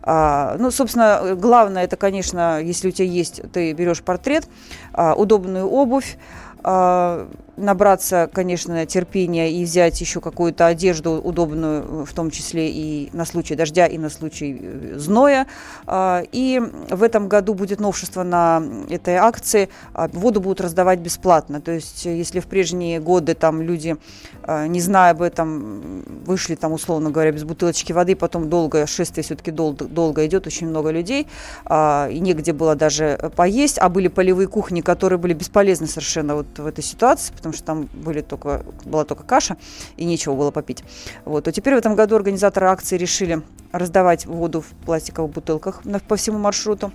А, 0.02 0.56
ну, 0.58 0.70
собственно, 0.70 1.34
главное, 1.36 1.69
это, 1.78 1.96
конечно, 1.96 2.60
если 2.60 2.88
у 2.88 2.90
тебя 2.90 3.06
есть, 3.06 3.40
ты 3.52 3.72
берешь 3.72 4.02
портрет, 4.02 4.48
а, 4.92 5.14
удобную 5.14 5.68
обувь, 5.68 6.16
а, 6.62 7.28
набраться, 7.60 8.28
конечно, 8.32 8.86
терпения 8.86 9.52
и 9.52 9.64
взять 9.64 10.00
еще 10.00 10.20
какую-то 10.20 10.66
одежду 10.66 11.20
удобную, 11.22 12.04
в 12.04 12.12
том 12.12 12.30
числе 12.30 12.70
и 12.70 13.10
на 13.12 13.24
случай 13.24 13.54
дождя, 13.54 13.86
и 13.86 13.98
на 13.98 14.10
случай 14.10 14.58
э, 14.60 14.94
зноя. 14.96 15.46
А, 15.86 16.22
И 16.32 16.60
в 16.90 17.02
этом 17.02 17.28
году 17.28 17.54
будет 17.54 17.80
новшество 17.80 18.22
на 18.22 18.62
этой 18.88 19.16
акции. 19.16 19.68
А, 19.94 20.08
Воду 20.08 20.40
будут 20.40 20.60
раздавать 20.60 21.00
бесплатно. 21.00 21.60
То 21.60 21.72
есть, 21.72 22.06
э, 22.06 22.16
если 22.16 22.40
в 22.40 22.46
прежние 22.46 23.00
годы 23.00 23.34
там 23.34 23.62
люди, 23.62 23.96
а, 24.42 24.66
не 24.66 24.80
зная 24.80 25.12
об 25.12 25.22
этом, 25.22 26.02
вышли 26.24 26.54
там, 26.54 26.72
условно 26.72 27.10
говоря, 27.10 27.32
без 27.32 27.44
бутылочки 27.44 27.92
воды, 27.92 28.16
потом 28.16 28.48
долгое 28.48 28.86
шествие 28.86 29.24
все-таки 29.24 29.50
долго, 29.50 29.84
долго 29.84 30.26
идет, 30.26 30.46
очень 30.46 30.68
много 30.68 30.90
людей, 30.90 31.26
и 31.70 32.18
негде 32.20 32.52
было 32.52 32.74
даже 32.74 33.30
поесть, 33.36 33.78
а 33.78 33.88
были 33.88 34.08
полевые 34.08 34.48
кухни, 34.48 34.80
которые 34.80 35.18
были 35.18 35.34
бесполезны 35.34 35.86
совершенно 35.86 36.36
вот 36.36 36.46
в 36.58 36.66
этой 36.66 36.82
ситуации, 36.84 37.32
потому 37.32 37.49
потому 37.50 37.56
что 37.56 37.66
там 37.66 38.02
были 38.04 38.20
только, 38.20 38.64
была 38.84 39.04
только 39.04 39.24
каша 39.24 39.56
и 39.96 40.04
нечего 40.04 40.34
было 40.34 40.50
попить. 40.50 40.84
Вот. 41.24 41.44
То 41.44 41.52
теперь 41.52 41.74
в 41.74 41.78
этом 41.78 41.94
году 41.94 42.16
организаторы 42.16 42.66
акции 42.66 42.96
решили 42.96 43.42
раздавать 43.72 44.26
воду 44.26 44.60
в 44.60 44.66
пластиковых 44.84 45.32
бутылках 45.32 45.82
по 46.08 46.16
всему 46.16 46.38
маршруту. 46.38 46.92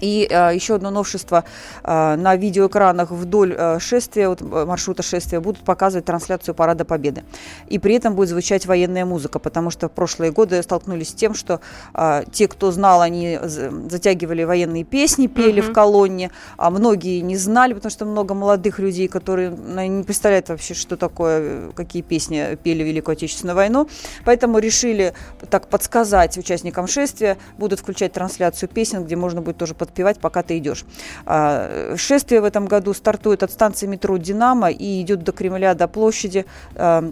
И 0.00 0.26
э, 0.30 0.54
еще 0.54 0.76
одно 0.76 0.90
новшество. 0.90 1.44
Э, 1.84 2.16
на 2.16 2.36
видеоэкранах 2.36 3.10
вдоль 3.10 3.54
э, 3.56 3.78
шествия, 3.80 4.28
вот, 4.28 4.40
э, 4.40 4.64
маршрута 4.64 5.02
шествия 5.02 5.40
будут 5.40 5.64
показывать 5.64 6.04
трансляцию 6.04 6.54
Парада 6.54 6.84
Победы. 6.84 7.24
И 7.68 7.78
при 7.78 7.94
этом 7.94 8.14
будет 8.14 8.28
звучать 8.28 8.66
военная 8.66 9.04
музыка, 9.04 9.38
потому 9.38 9.70
что 9.70 9.88
в 9.88 9.92
прошлые 9.92 10.32
годы 10.32 10.62
столкнулись 10.62 11.10
с 11.10 11.14
тем, 11.14 11.34
что 11.34 11.60
э, 11.94 12.24
те, 12.32 12.48
кто 12.48 12.70
знал, 12.70 13.00
они 13.00 13.38
затягивали 13.42 14.44
военные 14.44 14.84
песни, 14.84 15.26
пели 15.26 15.62
uh-huh. 15.62 15.70
в 15.70 15.72
колонне, 15.72 16.30
а 16.56 16.70
многие 16.70 17.20
не 17.20 17.36
знали, 17.36 17.74
потому 17.74 17.90
что 17.90 18.04
много 18.04 18.34
молодых 18.34 18.78
людей, 18.78 19.08
которые 19.08 19.50
ну, 19.50 19.84
не 19.86 20.04
представляют 20.04 20.48
вообще, 20.48 20.74
что 20.74 20.96
такое, 20.96 21.70
какие 21.72 22.02
песни 22.02 22.56
пели 22.62 22.82
Великую 22.82 23.14
Отечественную 23.14 23.56
войну. 23.56 23.88
Поэтому 24.24 24.58
решили 24.58 25.14
так 25.50 25.68
подсказать 25.68 26.38
участникам 26.38 26.86
шествия, 26.86 27.36
будут 27.58 27.80
включать 27.80 28.12
трансляцию 28.12 28.68
песен, 28.68 29.04
где 29.04 29.16
можно 29.16 29.40
будет 29.40 29.58
тоже 29.58 29.74
подпевать, 29.88 30.20
пока 30.20 30.42
ты 30.42 30.58
идешь. 30.58 30.84
А, 31.26 31.94
шествие 31.96 32.40
в 32.40 32.44
этом 32.44 32.66
году 32.66 32.94
стартует 32.94 33.42
от 33.42 33.50
станции 33.50 33.86
метро 33.86 34.16
«Динамо» 34.18 34.70
и 34.70 35.00
идет 35.00 35.24
до 35.24 35.32
Кремля, 35.32 35.74
до 35.74 35.88
площади. 35.88 36.44
А, 36.74 37.02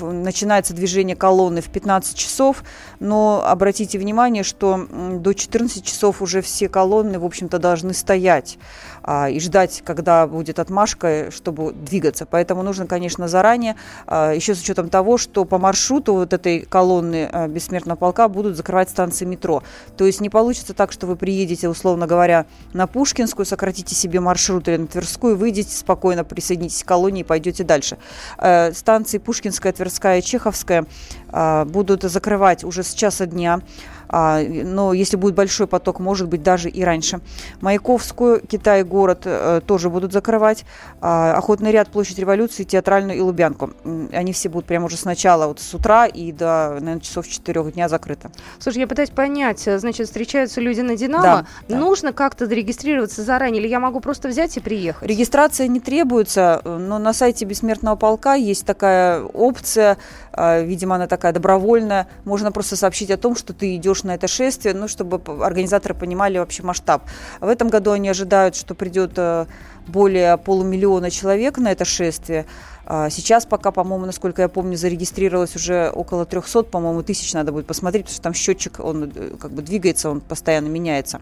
начинается 0.00 0.74
движение 0.74 1.16
колонны 1.16 1.60
в 1.60 1.70
15 1.70 2.16
часов, 2.16 2.62
но 3.00 3.42
обратите 3.44 3.98
внимание, 3.98 4.42
что 4.42 4.86
до 5.14 5.32
14 5.32 5.84
часов 5.84 6.22
уже 6.22 6.42
все 6.42 6.68
колонны, 6.68 7.18
в 7.18 7.24
общем-то, 7.24 7.58
должны 7.58 7.94
стоять 7.94 8.58
а, 9.02 9.28
и 9.30 9.40
ждать, 9.40 9.82
когда 9.84 10.26
будет 10.26 10.58
отмашка, 10.58 11.30
чтобы 11.30 11.72
двигаться. 11.72 12.26
Поэтому 12.26 12.62
нужно, 12.62 12.86
конечно, 12.86 13.28
заранее, 13.28 13.76
еще 14.06 14.54
с 14.54 14.60
учетом 14.60 14.90
того, 14.90 15.16
что 15.16 15.44
по 15.44 15.58
маршруту 15.58 16.14
вот 16.14 16.32
этой 16.32 16.60
колонны 16.60 17.30
бессмертного 17.48 17.96
полка 17.96 18.28
будут 18.28 18.56
закрывать 18.56 18.90
станции 18.90 19.24
метро. 19.24 19.62
То 19.96 20.04
есть 20.04 20.20
не 20.20 20.28
получится 20.28 20.74
так, 20.74 20.92
что 20.92 21.06
вы 21.06 21.16
приедете, 21.16 21.68
условно 21.68 22.06
говоря, 22.06 22.17
говоря, 22.18 22.46
на 22.72 22.88
Пушкинскую, 22.88 23.46
сократите 23.46 23.94
себе 23.94 24.18
маршрут 24.18 24.66
или 24.66 24.76
на 24.76 24.86
Тверскую, 24.88 25.36
выйдете 25.36 25.76
спокойно, 25.76 26.24
присоединитесь 26.24 26.82
к 26.82 26.86
колонии 26.86 27.20
и 27.20 27.24
пойдете 27.24 27.62
дальше. 27.62 27.96
Э, 28.38 28.72
станции 28.72 29.18
Пушкинская, 29.18 29.72
Тверская, 29.72 30.20
Чеховская 30.20 30.84
э, 31.32 31.64
будут 31.64 32.02
закрывать 32.02 32.64
уже 32.64 32.82
с 32.82 32.92
часа 32.92 33.26
дня. 33.26 33.60
А, 34.08 34.40
но 34.42 34.92
если 34.92 35.16
будет 35.16 35.34
большой 35.34 35.66
поток, 35.66 36.00
может 36.00 36.28
быть, 36.28 36.42
даже 36.42 36.68
и 36.68 36.82
раньше. 36.82 37.20
Маяковскую, 37.60 38.40
Китай, 38.40 38.82
город 38.82 39.22
э, 39.24 39.60
тоже 39.66 39.90
будут 39.90 40.12
закрывать. 40.12 40.64
А, 41.00 41.34
охотный 41.36 41.70
ряд, 41.72 41.88
площадь 41.88 42.18
революции, 42.18 42.64
театральную 42.64 43.18
и 43.18 43.20
Лубянку. 43.20 43.70
Они 44.12 44.32
все 44.32 44.48
будут 44.48 44.66
прямо 44.66 44.86
уже 44.86 44.96
с 44.96 45.04
начала, 45.04 45.46
вот 45.46 45.60
с 45.60 45.74
утра 45.74 46.06
и 46.06 46.32
до, 46.32 46.78
наверное, 46.80 47.00
часов 47.00 47.28
4 47.28 47.70
дня 47.72 47.88
закрыто. 47.88 48.30
Слушай, 48.58 48.78
я 48.78 48.86
пытаюсь 48.86 49.10
понять, 49.10 49.66
э, 49.66 49.78
значит, 49.78 50.06
встречаются 50.06 50.60
люди 50.60 50.80
на 50.80 50.96
«Динамо», 50.96 51.46
да, 51.68 51.76
нужно 51.76 52.10
да. 52.10 52.14
как-то 52.14 52.46
зарегистрироваться 52.46 53.22
заранее, 53.22 53.60
или 53.60 53.68
я 53.68 53.80
могу 53.80 54.00
просто 54.00 54.28
взять 54.28 54.56
и 54.56 54.60
приехать? 54.60 55.06
Регистрация 55.08 55.68
не 55.68 55.80
требуется, 55.80 56.62
но 56.64 56.98
на 56.98 57.12
сайте 57.12 57.44
Бессмертного 57.44 57.96
полка 57.96 58.34
есть 58.34 58.64
такая 58.64 59.22
опция, 59.22 59.98
видимо, 60.36 60.96
она 60.96 61.06
такая 61.06 61.32
добровольная, 61.32 62.08
можно 62.24 62.52
просто 62.52 62.76
сообщить 62.76 63.10
о 63.10 63.16
том, 63.16 63.36
что 63.36 63.52
ты 63.52 63.76
идешь 63.76 63.97
идешь 63.98 64.04
на 64.04 64.14
это 64.14 64.28
шествие, 64.28 64.74
ну, 64.74 64.88
чтобы 64.88 65.20
организаторы 65.44 65.94
понимали 65.94 66.38
вообще 66.38 66.62
масштаб. 66.62 67.02
В 67.40 67.48
этом 67.48 67.68
году 67.68 67.92
они 67.92 68.08
ожидают, 68.08 68.56
что 68.56 68.74
придет 68.74 69.12
э, 69.16 69.46
более 69.88 70.36
полумиллиона 70.36 71.10
человек 71.10 71.58
на 71.58 71.72
это 71.72 71.84
шествие. 71.84 72.46
А 72.90 73.10
сейчас 73.10 73.44
пока, 73.44 73.70
по-моему, 73.70 74.06
насколько 74.06 74.40
я 74.40 74.48
помню, 74.48 74.78
зарегистрировалось 74.78 75.54
уже 75.54 75.90
около 75.90 76.24
300, 76.24 76.62
по-моему, 76.62 77.02
тысяч 77.02 77.34
надо 77.34 77.52
будет 77.52 77.66
посмотреть, 77.66 78.06
потому 78.06 78.14
что 78.14 78.22
там 78.22 78.32
счетчик, 78.32 78.80
он 78.80 79.12
э, 79.14 79.36
как 79.38 79.50
бы 79.50 79.60
двигается, 79.60 80.08
он 80.08 80.22
постоянно 80.22 80.68
меняется. 80.68 81.20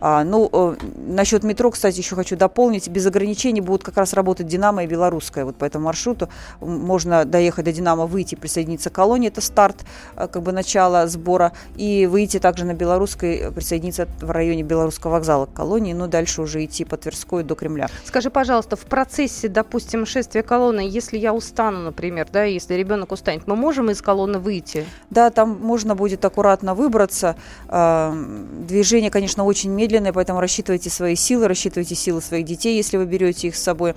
А, 0.00 0.24
ну, 0.24 0.50
э, 0.52 0.76
насчет 1.06 1.44
метро, 1.44 1.70
кстати, 1.70 1.98
еще 1.98 2.16
хочу 2.16 2.36
дополнить. 2.36 2.88
Без 2.88 3.06
ограничений 3.06 3.60
будут 3.60 3.84
как 3.84 3.96
раз 3.96 4.12
работать 4.12 4.48
«Динамо» 4.48 4.82
и 4.82 4.88
«Белорусская». 4.88 5.44
Вот 5.44 5.54
по 5.54 5.64
этому 5.64 5.84
маршруту 5.84 6.28
можно 6.60 7.24
доехать 7.24 7.66
до 7.66 7.72
«Динамо», 7.72 8.06
выйти, 8.06 8.34
присоединиться 8.34 8.90
к 8.90 8.92
колонии, 8.92 9.28
это 9.28 9.40
старт, 9.40 9.84
э, 10.16 10.26
как 10.26 10.42
бы 10.42 10.50
начало 10.50 11.06
сбора, 11.06 11.52
и 11.76 12.06
выйти 12.06 12.40
также 12.40 12.64
на 12.64 12.74
«Белорусской», 12.74 13.52
присоединиться 13.52 14.08
в 14.20 14.32
районе 14.32 14.64
Белорусского 14.64 15.12
вокзала 15.12 15.46
к 15.46 15.52
колонии, 15.52 15.92
но 15.92 16.08
дальше 16.08 16.42
уже 16.42 16.64
идти 16.64 16.84
по 16.84 16.96
Тверской 16.96 17.44
до 17.44 17.54
Кремля. 17.54 17.88
Скажи, 18.04 18.30
пожалуйста, 18.30 18.76
в 18.76 18.84
процессе, 18.84 19.48
допустим, 19.48 20.04
шествия 20.06 20.42
колонны, 20.42 20.80
если 20.80 21.16
я 21.18 21.32
устану, 21.32 21.80
например, 21.80 22.28
да, 22.30 22.44
если 22.44 22.74
ребенок 22.74 23.12
устанет, 23.12 23.46
мы 23.46 23.56
можем 23.56 23.90
из 23.90 24.02
колонны 24.02 24.38
выйти? 24.38 24.84
Да, 25.10 25.30
там 25.30 25.58
можно 25.60 25.94
будет 25.94 26.24
аккуратно 26.24 26.74
выбраться. 26.74 27.36
А, 27.68 28.14
движение, 28.68 29.10
конечно, 29.10 29.44
очень 29.44 29.70
медленное, 29.70 30.12
поэтому 30.12 30.40
рассчитывайте 30.40 30.90
свои 30.90 31.14
силы, 31.14 31.48
рассчитывайте 31.48 31.94
силы 31.94 32.20
своих 32.20 32.44
детей, 32.44 32.76
если 32.76 32.98
вы 32.98 33.06
берете 33.06 33.48
их 33.48 33.56
с 33.56 33.62
собой. 33.62 33.94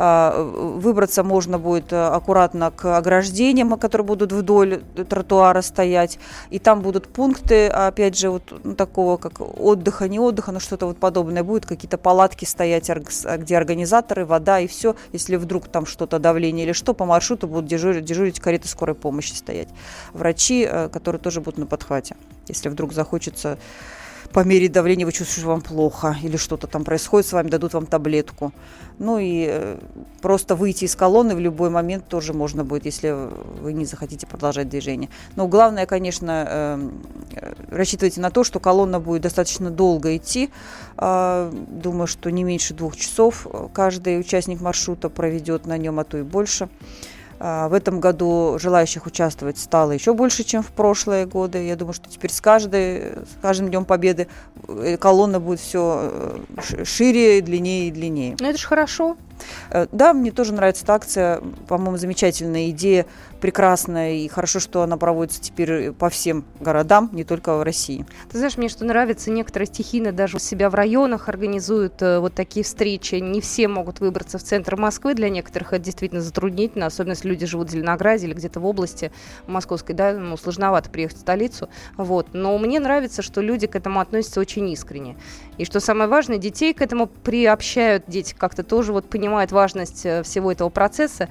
А, 0.00 0.44
выбраться 0.44 1.24
можно 1.24 1.58
будет 1.58 1.92
э, 1.92 2.06
аккуратно 2.06 2.70
к 2.70 2.96
ограждениям, 2.96 3.76
которые 3.76 4.06
будут 4.06 4.30
вдоль 4.30 4.80
тротуара 5.08 5.60
стоять. 5.60 6.20
И 6.50 6.60
там 6.60 6.82
будут 6.82 7.08
пункты, 7.08 7.66
опять 7.66 8.16
же, 8.16 8.30
вот 8.30 8.44
ну, 8.62 8.76
такого 8.76 9.16
как 9.16 9.40
отдыха, 9.40 10.06
не 10.06 10.20
отдыха, 10.20 10.52
но 10.52 10.60
что-то 10.60 10.86
вот 10.86 10.98
подобное 10.98 11.42
будет. 11.42 11.66
Какие-то 11.66 11.98
палатки 11.98 12.44
стоять, 12.44 12.88
где 13.38 13.56
организаторы, 13.56 14.24
вода 14.24 14.60
и 14.60 14.68
все. 14.68 14.94
Если 15.12 15.34
вдруг 15.34 15.66
там 15.66 15.84
что-то 15.84 16.20
давление 16.20 16.66
или 16.66 16.72
что, 16.72 16.94
по 16.94 17.04
маршруту 17.04 17.48
будут 17.48 17.66
дежурить, 17.66 18.04
дежурить 18.04 18.38
кареты 18.38 18.68
скорой 18.68 18.94
помощи 18.94 19.32
стоять. 19.32 19.68
Врачи, 20.12 20.64
э, 20.70 20.90
которые 20.90 21.20
тоже 21.20 21.40
будут 21.40 21.58
на 21.58 21.66
подхвате. 21.66 22.14
Если 22.46 22.68
вдруг 22.68 22.92
захочется 22.92 23.58
померить 24.32 24.72
давление, 24.72 25.06
вы 25.06 25.12
чувствуете, 25.12 25.40
что 25.40 25.48
вам 25.48 25.60
плохо, 25.60 26.16
или 26.22 26.36
что-то 26.36 26.66
там 26.66 26.84
происходит 26.84 27.26
с 27.26 27.32
вами, 27.32 27.48
дадут 27.48 27.74
вам 27.74 27.86
таблетку. 27.86 28.52
Ну 28.98 29.18
и 29.18 29.46
э, 29.48 29.78
просто 30.20 30.54
выйти 30.54 30.84
из 30.84 30.96
колонны 30.96 31.34
в 31.34 31.38
любой 31.38 31.70
момент 31.70 32.08
тоже 32.08 32.32
можно 32.32 32.64
будет, 32.64 32.84
если 32.84 33.14
вы 33.60 33.72
не 33.72 33.84
захотите 33.84 34.26
продолжать 34.26 34.68
движение. 34.68 35.08
Но 35.36 35.46
главное, 35.46 35.86
конечно, 35.86 36.46
эм, 36.48 37.02
э, 37.32 37.54
рассчитывайте 37.70 38.20
на 38.20 38.30
то, 38.30 38.44
что 38.44 38.60
колонна 38.60 39.00
будет 39.00 39.22
достаточно 39.22 39.70
долго 39.70 40.16
идти. 40.16 40.50
А, 40.96 41.50
думаю, 41.52 42.06
что 42.06 42.30
не 42.30 42.44
меньше 42.44 42.74
двух 42.74 42.96
часов 42.96 43.46
каждый 43.72 44.18
участник 44.18 44.60
маршрута 44.60 45.08
проведет 45.08 45.66
на 45.66 45.78
нем, 45.78 46.00
а 46.00 46.04
то 46.04 46.18
и 46.18 46.22
больше. 46.22 46.68
А, 47.40 47.68
в 47.68 47.72
этом 47.72 48.00
году 48.00 48.56
желающих 48.58 49.06
участвовать 49.06 49.58
стало 49.58 49.92
еще 49.92 50.12
больше, 50.12 50.42
чем 50.42 50.62
в 50.62 50.68
прошлые 50.68 51.26
годы. 51.26 51.64
Я 51.66 51.76
думаю, 51.76 51.94
что 51.94 52.10
теперь 52.10 52.32
с, 52.32 52.40
каждой, 52.40 53.12
с 53.12 53.40
каждым 53.40 53.68
Днем 53.68 53.84
Победы 53.84 54.26
э, 54.66 54.96
колонна 54.96 55.38
будет 55.38 55.60
все 55.60 56.10
э, 56.56 56.84
шире, 56.84 57.40
длиннее 57.40 57.88
и 57.88 57.90
длиннее. 57.92 58.36
Ну 58.40 58.48
это 58.48 58.58
же 58.58 58.66
хорошо. 58.66 59.16
Э, 59.70 59.86
да, 59.92 60.12
мне 60.12 60.32
тоже 60.32 60.52
нравится 60.52 60.82
эта 60.82 60.94
акция. 60.94 61.40
По-моему, 61.68 61.96
замечательная 61.96 62.70
идея, 62.70 63.06
прекрасная. 63.40 64.12
И 64.14 64.28
хорошо, 64.28 64.60
что 64.60 64.82
она 64.82 64.96
проводится 64.96 65.40
теперь 65.40 65.92
по 65.92 66.08
всем 66.08 66.44
городам, 66.60 67.10
не 67.12 67.24
только 67.24 67.56
в 67.56 67.62
России. 67.62 68.06
Ты 68.30 68.38
знаешь, 68.38 68.56
мне 68.56 68.68
что 68.68 68.84
нравится, 68.84 69.30
некоторые 69.30 69.66
стихийно 69.66 70.12
даже 70.12 70.36
у 70.36 70.40
себя 70.40 70.70
в 70.70 70.74
районах 70.74 71.28
организуют 71.28 72.02
э, 72.02 72.18
вот 72.18 72.34
такие 72.34 72.64
встречи. 72.64 73.16
Не 73.16 73.40
все 73.40 73.68
могут 73.68 74.00
выбраться 74.00 74.38
в 74.38 74.42
центр 74.42 74.76
Москвы. 74.76 75.14
Для 75.14 75.28
некоторых 75.28 75.72
это 75.72 75.84
действительно 75.84 76.20
затруднительно, 76.20 76.86
особенно 76.86 77.12
если 77.12 77.28
люди 77.28 77.46
живут 77.46 77.68
в 77.68 77.72
Зеленограде 77.72 78.26
или 78.26 78.34
где-то 78.34 78.60
в 78.60 78.66
области 78.66 79.12
московской, 79.46 79.94
да, 79.94 80.12
ну, 80.12 80.36
сложновато 80.36 80.90
приехать 80.90 81.18
в 81.18 81.20
столицу. 81.20 81.68
Вот. 81.96 82.28
Но 82.32 82.56
мне 82.58 82.80
нравится, 82.80 83.22
что 83.22 83.40
люди 83.40 83.66
к 83.66 83.76
этому 83.76 84.00
относятся 84.00 84.40
очень 84.40 84.68
искренне. 84.70 85.16
И 85.58 85.64
что 85.64 85.80
самое 85.80 86.08
важное, 86.08 86.38
детей 86.38 86.72
к 86.72 86.82
этому 86.82 87.06
приобщают, 87.06 88.04
дети 88.06 88.34
как-то 88.36 88.62
тоже 88.62 88.92
вот 88.92 89.08
понимают 89.08 89.52
важность 89.52 90.06
э, 90.06 90.22
всего 90.22 90.52
этого 90.52 90.68
процесса. 90.68 91.28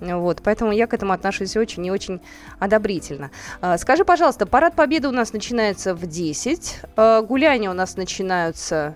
Вот, 0.00 0.40
поэтому 0.42 0.72
я 0.72 0.86
к 0.86 0.94
этому 0.94 1.12
отношусь 1.12 1.56
очень 1.56 1.84
и 1.86 1.90
очень 1.90 2.20
одобрительно. 2.58 3.30
А, 3.60 3.78
скажи, 3.78 4.04
пожалуйста, 4.04 4.46
парад 4.46 4.74
Победы 4.74 5.08
у 5.08 5.12
нас 5.12 5.32
начинается 5.32 5.94
в 5.94 6.06
10, 6.06 6.80
а, 6.96 7.22
гуляния 7.22 7.70
у 7.70 7.74
нас 7.74 7.96
начинаются 7.96 8.94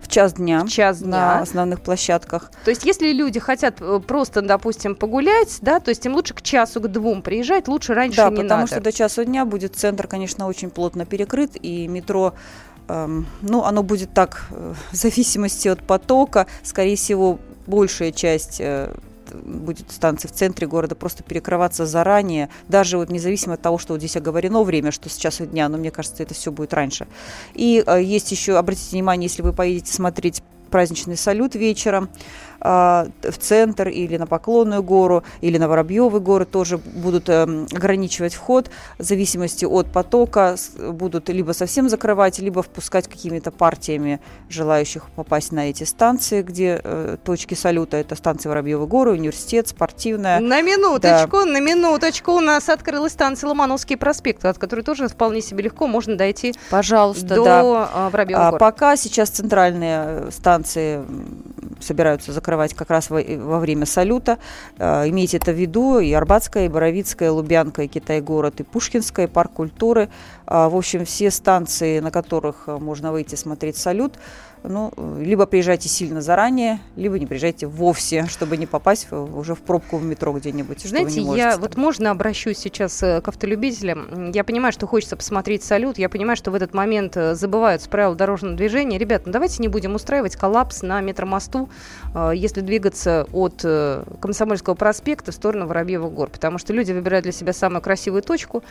в 0.00 0.08
час 0.08 0.34
дня, 0.34 0.64
в 0.64 0.68
час 0.68 1.00
дня 1.00 1.10
на 1.10 1.40
основных 1.40 1.80
площадках. 1.80 2.50
То 2.64 2.70
есть, 2.70 2.84
если 2.84 3.12
люди 3.12 3.40
хотят 3.40 3.80
э, 3.80 4.00
просто, 4.06 4.42
допустим, 4.42 4.94
погулять, 4.94 5.58
да, 5.60 5.80
то 5.80 5.90
есть 5.90 6.06
им 6.06 6.14
лучше 6.14 6.34
к 6.34 6.40
часу, 6.40 6.80
к 6.80 6.88
двум 6.88 7.20
приезжать, 7.20 7.68
лучше 7.68 7.94
раньше 7.94 8.18
да, 8.18 8.30
не 8.30 8.36
надо. 8.36 8.48
Да, 8.48 8.54
потому 8.54 8.66
что 8.68 8.80
до 8.80 8.92
часу 8.92 9.24
дня 9.24 9.44
будет 9.44 9.74
центр, 9.74 10.06
конечно, 10.06 10.46
очень 10.46 10.70
плотно 10.70 11.04
перекрыт, 11.04 11.56
и 11.60 11.88
метро 11.88 12.34
Эм, 12.88 13.26
ну, 13.42 13.64
оно 13.64 13.82
будет 13.82 14.14
так, 14.14 14.46
э, 14.50 14.74
в 14.90 14.96
зависимости 14.96 15.68
от 15.68 15.82
потока, 15.82 16.46
скорее 16.62 16.96
всего, 16.96 17.38
большая 17.66 18.12
часть 18.12 18.60
э, 18.60 18.94
будет 19.34 19.90
станции 19.90 20.28
в 20.28 20.32
центре 20.32 20.66
города 20.66 20.94
просто 20.94 21.22
перекрываться 21.22 21.86
заранее, 21.86 22.48
даже 22.68 22.98
вот 22.98 23.10
независимо 23.10 23.54
от 23.54 23.62
того, 23.62 23.78
что 23.78 23.94
вот 23.94 24.00
здесь 24.00 24.16
оговорено 24.16 24.62
время, 24.62 24.90
что 24.90 25.08
с 25.08 25.16
часу 25.16 25.46
дня, 25.46 25.68
но 25.68 25.78
мне 25.78 25.90
кажется, 25.90 26.22
это 26.22 26.34
все 26.34 26.52
будет 26.52 26.74
раньше. 26.74 27.06
И 27.54 27.82
э, 27.86 28.02
есть 28.02 28.30
еще, 28.32 28.56
обратите 28.56 28.90
внимание, 28.92 29.28
если 29.28 29.42
вы 29.42 29.52
поедете 29.52 29.92
смотреть 29.92 30.42
праздничный 30.68 31.16
салют 31.16 31.54
вечером, 31.54 32.10
в 32.60 33.38
центр 33.38 33.88
или 33.88 34.16
на 34.16 34.26
Поклонную 34.26 34.82
гору, 34.82 35.22
или 35.40 35.58
на 35.58 35.68
Воробьевы 35.68 36.20
горы 36.20 36.44
тоже 36.44 36.78
будут 36.78 37.28
эм, 37.28 37.66
ограничивать 37.72 38.34
вход 38.34 38.70
в 38.98 39.02
зависимости 39.02 39.64
от 39.64 39.92
потока, 39.92 40.56
будут 40.78 41.28
либо 41.28 41.52
совсем 41.52 41.88
закрывать, 41.88 42.38
либо 42.38 42.62
впускать 42.62 43.08
какими-то 43.08 43.50
партиями 43.50 44.20
желающих 44.48 45.06
попасть 45.14 45.52
на 45.52 45.70
эти 45.70 45.84
станции, 45.84 46.42
где 46.42 46.80
э, 46.82 47.16
точки 47.24 47.54
салюта, 47.54 47.96
это 47.96 48.16
станция 48.16 48.50
Воробьевы 48.50 48.86
горы, 48.86 49.12
университет, 49.12 49.68
спортивная. 49.68 50.40
На 50.40 50.60
минуточку, 50.60 51.38
да. 51.38 51.44
на 51.44 51.60
минуточку 51.60 52.32
у 52.32 52.40
нас 52.40 52.68
открылась 52.68 53.12
станция 53.12 53.48
Ломановский 53.48 53.96
проспект, 53.96 54.44
от 54.44 54.58
которой 54.58 54.80
тоже 54.80 55.08
вполне 55.08 55.40
себе 55.40 55.64
легко 55.64 55.86
можно 55.86 56.16
дойти 56.16 56.54
Пожалуйста, 56.70 57.26
до 57.26 57.44
да. 57.44 57.90
А, 57.94 58.10
Воробьевых 58.10 58.54
а, 58.54 58.58
Пока 58.58 58.96
сейчас 58.96 59.30
центральные 59.30 59.98
э, 60.00 60.30
станции 60.32 61.04
собираются 61.80 62.32
закрывать 62.32 62.47
как 62.74 62.90
раз 62.90 63.10
во, 63.10 63.20
во 63.20 63.58
время 63.58 63.86
салюта. 63.86 64.38
Э, 64.78 65.08
имейте 65.08 65.36
это 65.36 65.52
в 65.52 65.56
виду. 65.56 65.98
И 65.98 66.12
Арбатская, 66.12 66.66
и 66.66 66.68
Боровицкая, 66.68 67.28
и 67.28 67.32
Лубянка, 67.32 67.82
и 67.82 67.88
Китай-город, 67.88 68.60
и 68.60 68.62
Пушкинская, 68.62 69.26
и 69.26 69.30
парк 69.30 69.52
культуры. 69.52 70.08
Э, 70.48 70.68
в 70.68 70.76
общем, 70.76 71.04
все 71.04 71.30
станции, 71.30 72.00
на 72.00 72.10
которых 72.10 72.66
можно 72.66 73.12
выйти 73.12 73.34
смотреть 73.34 73.76
салют, 73.76 74.14
ну, 74.64 74.92
либо 75.20 75.46
приезжайте 75.46 75.88
сильно 75.88 76.20
заранее, 76.20 76.80
либо 76.96 77.18
не 77.18 77.26
приезжайте 77.26 77.66
вовсе, 77.66 78.26
чтобы 78.26 78.56
не 78.56 78.66
попасть 78.66 79.10
уже 79.12 79.54
в 79.54 79.60
пробку 79.60 79.98
в 79.98 80.04
метро 80.04 80.32
где-нибудь. 80.32 80.82
Знаете, 80.82 81.20
я 81.20 81.56
вот 81.56 81.76
можно 81.76 82.10
обращусь 82.10 82.58
сейчас 82.58 83.02
э, 83.02 83.20
к 83.20 83.28
автолюбителям. 83.28 84.30
Я 84.32 84.44
понимаю, 84.44 84.72
что 84.72 84.86
хочется 84.86 85.16
посмотреть 85.16 85.62
салют, 85.62 85.98
я 85.98 86.08
понимаю, 86.08 86.36
что 86.36 86.50
в 86.50 86.54
этот 86.54 86.74
момент 86.74 87.16
э, 87.16 87.34
забываются 87.34 87.88
правила 87.88 88.14
дорожного 88.14 88.56
движения. 88.56 88.98
Ребят, 88.98 89.22
ну 89.26 89.32
давайте 89.32 89.62
не 89.62 89.68
будем 89.68 89.94
устраивать 89.94 90.36
коллапс 90.36 90.82
на 90.82 91.00
метромосту, 91.00 91.68
э, 92.14 92.32
если 92.34 92.60
двигаться 92.60 93.26
от 93.32 93.64
Комсомольского 94.20 94.74
проспекта 94.74 95.32
в 95.32 95.34
сторону 95.34 95.66
Воробьевых 95.66 96.12
гор, 96.12 96.30
потому 96.30 96.58
что 96.58 96.72
люди 96.72 96.92
выбирают 96.92 97.24
для 97.24 97.32
себя 97.32 97.52
самую 97.52 97.80
красивую 97.80 98.22
точку, 98.22 98.62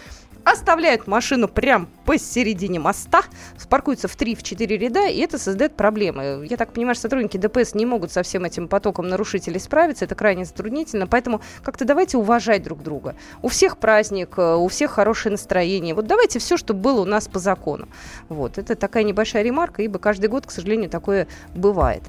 оставляют 0.43 1.07
машину 1.07 1.47
прямо 1.67 1.87
посередине 2.05 2.79
моста, 2.79 3.23
паркуются 3.69 4.07
в 4.07 4.15
3-4 4.15 4.77
ряда, 4.77 5.07
и 5.07 5.19
это 5.19 5.37
создает 5.37 5.75
проблемы. 5.75 6.47
Я 6.49 6.55
так 6.55 6.71
понимаю, 6.71 6.95
что 6.95 7.01
сотрудники 7.01 7.35
ДПС 7.35 7.75
не 7.75 7.85
могут 7.85 8.09
со 8.09 8.23
всем 8.23 8.45
этим 8.45 8.69
потоком 8.69 9.09
нарушителей 9.09 9.59
справиться, 9.59 10.05
это 10.05 10.15
крайне 10.15 10.45
затруднительно, 10.45 11.07
поэтому 11.07 11.41
как-то 11.63 11.83
давайте 11.83 12.15
уважать 12.15 12.63
друг 12.63 12.83
друга. 12.83 13.17
У 13.41 13.49
всех 13.49 13.79
праздник, 13.79 14.37
э, 14.37 14.55
у 14.55 14.69
всех 14.69 14.91
хорошее 14.91 15.33
настроение. 15.33 15.93
Вот 15.93 16.07
давайте 16.07 16.39
все, 16.39 16.55
что 16.55 16.73
было 16.73 17.01
у 17.01 17.05
нас 17.05 17.27
по 17.27 17.37
закону. 17.37 17.89
Вот, 18.29 18.57
это 18.57 18.75
такая 18.75 19.03
небольшая 19.03 19.43
ремарка, 19.43 19.81
ибо 19.81 19.99
каждый 19.99 20.27
год, 20.29 20.45
к 20.45 20.51
сожалению, 20.51 20.89
такое 20.89 21.27
бывает. 21.53 22.03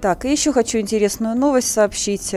Так, 0.00 0.24
и 0.24 0.30
еще 0.30 0.52
хочу 0.52 0.78
интересную 0.78 1.36
новость 1.36 1.72
сообщить. 1.72 2.32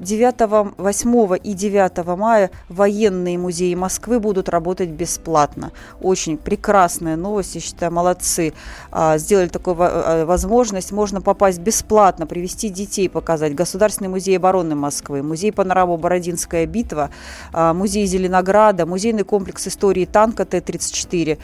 9, 0.00 0.74
8 0.76 1.38
и 1.44 1.52
9 1.52 2.06
мая 2.18 2.50
военные 2.68 3.38
музеи 3.38 3.74
Москвы 3.74 4.18
будут 4.18 4.48
работать 4.48 4.88
бесплатно. 4.88 5.70
Очень 6.00 6.36
прекрасная 6.36 7.14
новость, 7.14 7.54
я 7.54 7.60
считаю, 7.60 7.92
молодцы. 7.92 8.52
А, 8.90 9.16
сделали 9.18 9.46
такую 9.46 9.76
а, 9.78 10.24
возможность. 10.24 10.90
Можно 10.90 11.20
попасть 11.20 11.60
бесплатно, 11.60 12.26
привести 12.26 12.68
детей 12.68 13.08
показать. 13.08 13.54
Государственный 13.54 14.08
музей 14.08 14.36
обороны 14.36 14.74
Москвы, 14.74 15.22
музей 15.22 15.52
панорамы 15.52 15.96
«Бородинская 15.96 16.66
битва», 16.66 17.10
а, 17.52 17.74
музей 17.74 18.06
Зеленограда, 18.06 18.86
музейный 18.86 19.22
комплекс 19.22 19.68
истории 19.68 20.04
танка 20.04 20.44
Т-34, 20.44 21.38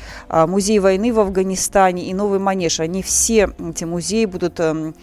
музей 0.49 0.81
войны 0.81 1.13
в 1.13 1.21
Афганистане 1.21 2.07
и 2.07 2.15
Новый 2.15 2.41
Манеж. 2.41 2.81
Они 2.81 3.05
все, 3.05 3.51
эти 3.61 3.85
музеи 3.85 4.25
будут 4.25 4.59
эм, 4.59 4.95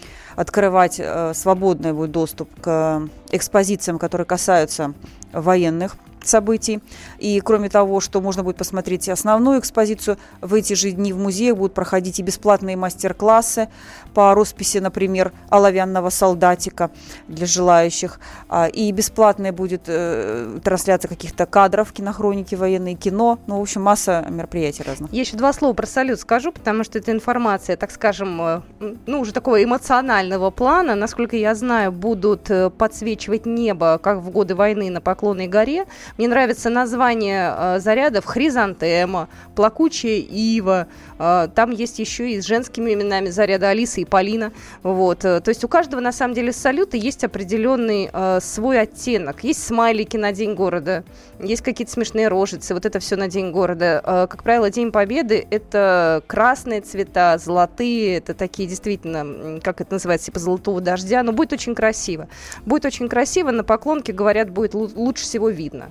открывать 0.58 0.96
э, 0.98 1.34
свободный 1.34 1.92
будет 1.92 2.10
доступ 2.10 2.50
к 2.60 3.08
экспозициям, 3.30 3.96
которые 3.96 4.26
касаются 4.26 4.92
военных 5.32 5.96
событий. 6.26 6.80
И 7.18 7.40
кроме 7.40 7.68
того, 7.68 8.00
что 8.00 8.20
можно 8.20 8.42
будет 8.42 8.56
посмотреть 8.56 9.08
основную 9.08 9.60
экспозицию, 9.60 10.18
в 10.40 10.54
эти 10.54 10.74
же 10.74 10.90
дни 10.90 11.12
в 11.12 11.18
музеях 11.18 11.56
будут 11.56 11.74
проходить 11.74 12.18
и 12.18 12.22
бесплатные 12.22 12.76
мастер-классы 12.76 13.68
по 14.14 14.34
росписи, 14.34 14.78
например, 14.78 15.32
оловянного 15.50 16.10
солдатика 16.10 16.90
для 17.28 17.46
желающих. 17.46 18.20
А, 18.48 18.66
и 18.66 18.90
бесплатная 18.92 19.52
будет 19.52 19.82
э, 19.86 20.58
трансляция 20.62 21.08
каких-то 21.08 21.46
кадров, 21.46 21.92
кинохроники, 21.92 22.54
военные 22.54 22.94
кино. 22.94 23.38
Ну, 23.46 23.58
в 23.58 23.62
общем, 23.62 23.82
масса 23.82 24.26
мероприятий 24.28 24.82
разных. 24.82 25.12
Я 25.12 25.20
еще 25.20 25.36
два 25.36 25.52
слова 25.52 25.72
про 25.72 25.86
салют 25.86 26.20
скажу, 26.20 26.52
потому 26.52 26.84
что 26.84 26.98
это 26.98 27.12
информация, 27.12 27.76
так 27.76 27.90
скажем, 27.90 28.40
э, 28.40 28.60
ну, 29.06 29.20
уже 29.20 29.32
такого 29.32 29.62
эмоционального 29.62 30.50
плана. 30.50 30.94
Насколько 30.94 31.36
я 31.36 31.54
знаю, 31.54 31.92
будут 31.92 32.50
э, 32.50 32.70
подсвечивать 32.70 33.46
небо, 33.46 33.98
как 33.98 34.18
в 34.18 34.30
годы 34.30 34.54
войны 34.54 34.90
на 34.90 35.00
Поклонной 35.00 35.46
горе. 35.46 35.86
Мне 36.16 36.28
нравится 36.28 36.70
название 36.70 37.54
э, 37.56 37.80
зарядов 37.80 38.24
«Хризантема», 38.24 39.28
«Плакучая 39.54 40.18
ива». 40.18 40.88
Э, 41.18 41.48
там 41.54 41.70
есть 41.70 41.98
еще 41.98 42.30
и 42.30 42.40
с 42.40 42.46
женскими 42.46 42.94
именами 42.94 43.28
заряда 43.28 43.68
Алиса 43.68 44.00
и 44.00 44.04
Полина. 44.04 44.52
Вот. 44.82 45.24
Э, 45.24 45.40
то 45.40 45.50
есть 45.50 45.64
у 45.64 45.68
каждого, 45.68 46.00
на 46.00 46.12
самом 46.12 46.34
деле, 46.34 46.52
салюта 46.52 46.96
есть 46.96 47.24
определенный 47.24 48.10
свой 48.40 48.80
оттенок. 48.80 49.44
Есть 49.44 49.64
смайлики 49.64 50.16
на 50.16 50.32
День 50.32 50.54
города, 50.54 51.04
есть 51.40 51.62
какие-то 51.62 51.92
смешные 51.92 52.28
рожицы. 52.28 52.74
Вот 52.74 52.86
это 52.86 52.98
все 53.00 53.16
на 53.16 53.28
День 53.28 53.50
города. 53.50 54.00
Как 54.30 54.42
правило, 54.42 54.70
День 54.70 54.92
Победы– 54.92 55.46
это 55.50 56.22
красные 56.26 56.80
цвета, 56.80 57.38
золотые. 57.38 58.18
Это 58.18 58.34
такие 58.34 58.68
действительно, 58.68 59.60
как 59.60 59.80
это 59.80 59.94
называется, 59.94 60.26
типа 60.26 60.38
золотого 60.38 60.80
дождя. 60.80 61.22
Но 61.22 61.32
будет 61.32 61.52
очень 61.52 61.74
красиво. 61.74 62.28
Будет 62.64 62.84
очень 62.84 63.08
красиво. 63.08 63.50
На 63.50 63.64
поклонке, 63.64 64.12
говорят, 64.12 64.50
будет 64.50 64.74
лучше 64.74 65.24
всего 65.24 65.48
видно. 65.48 65.90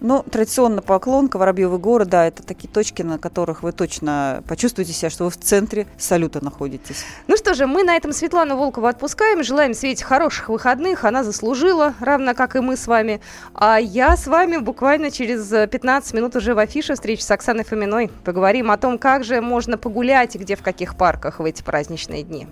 Ну, 0.00 0.22
традиционно 0.22 0.80
поклонка, 0.80 1.36
Воробьевы 1.36 1.78
горы, 1.78 2.06
да, 2.06 2.26
это 2.26 2.42
такие 2.42 2.68
точки, 2.68 3.02
на 3.02 3.18
которых 3.18 3.62
вы 3.62 3.72
точно 3.72 4.42
почувствуете 4.48 4.94
себя, 4.94 5.10
что 5.10 5.24
вы 5.24 5.30
в 5.30 5.36
центре 5.36 5.86
салюта 5.98 6.42
находитесь. 6.42 7.04
Ну 7.26 7.36
что 7.36 7.52
же, 7.52 7.66
мы 7.66 7.82
на 7.82 7.96
этом 7.96 8.12
Светлану 8.12 8.56
Волкову 8.56 8.86
отпускаем. 8.86 9.44
Желаем 9.44 9.74
Свете 9.74 10.04
хороших 10.04 10.48
выходных. 10.48 11.04
Она 11.04 11.22
заслужила, 11.22 11.94
равно 12.00 12.34
как 12.34 12.56
и 12.56 12.60
мы 12.60 12.78
с 12.78 12.86
вами. 12.86 13.20
А 13.52 13.78
я 13.78 14.16
с 14.16 14.26
вами 14.26 14.56
буквально 14.56 15.10
через 15.10 15.46
15 15.48 16.14
минут 16.14 16.34
уже 16.34 16.54
в 16.54 16.58
афише 16.58 16.94
встречи 16.94 17.20
с 17.20 17.30
Оксаной 17.30 17.64
Фоминой. 17.64 18.10
Поговорим 18.24 18.70
о 18.70 18.78
том, 18.78 18.96
как 18.98 19.22
же 19.22 19.42
можно 19.42 19.76
погулять 19.76 20.34
и 20.34 20.38
где, 20.38 20.56
в 20.56 20.62
каких 20.62 20.96
парках 20.96 21.40
в 21.40 21.44
эти 21.44 21.62
праздничные 21.62 22.22
дни. 22.22 22.46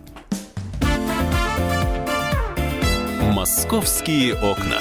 «Московские 3.32 4.34
окна». 4.34 4.78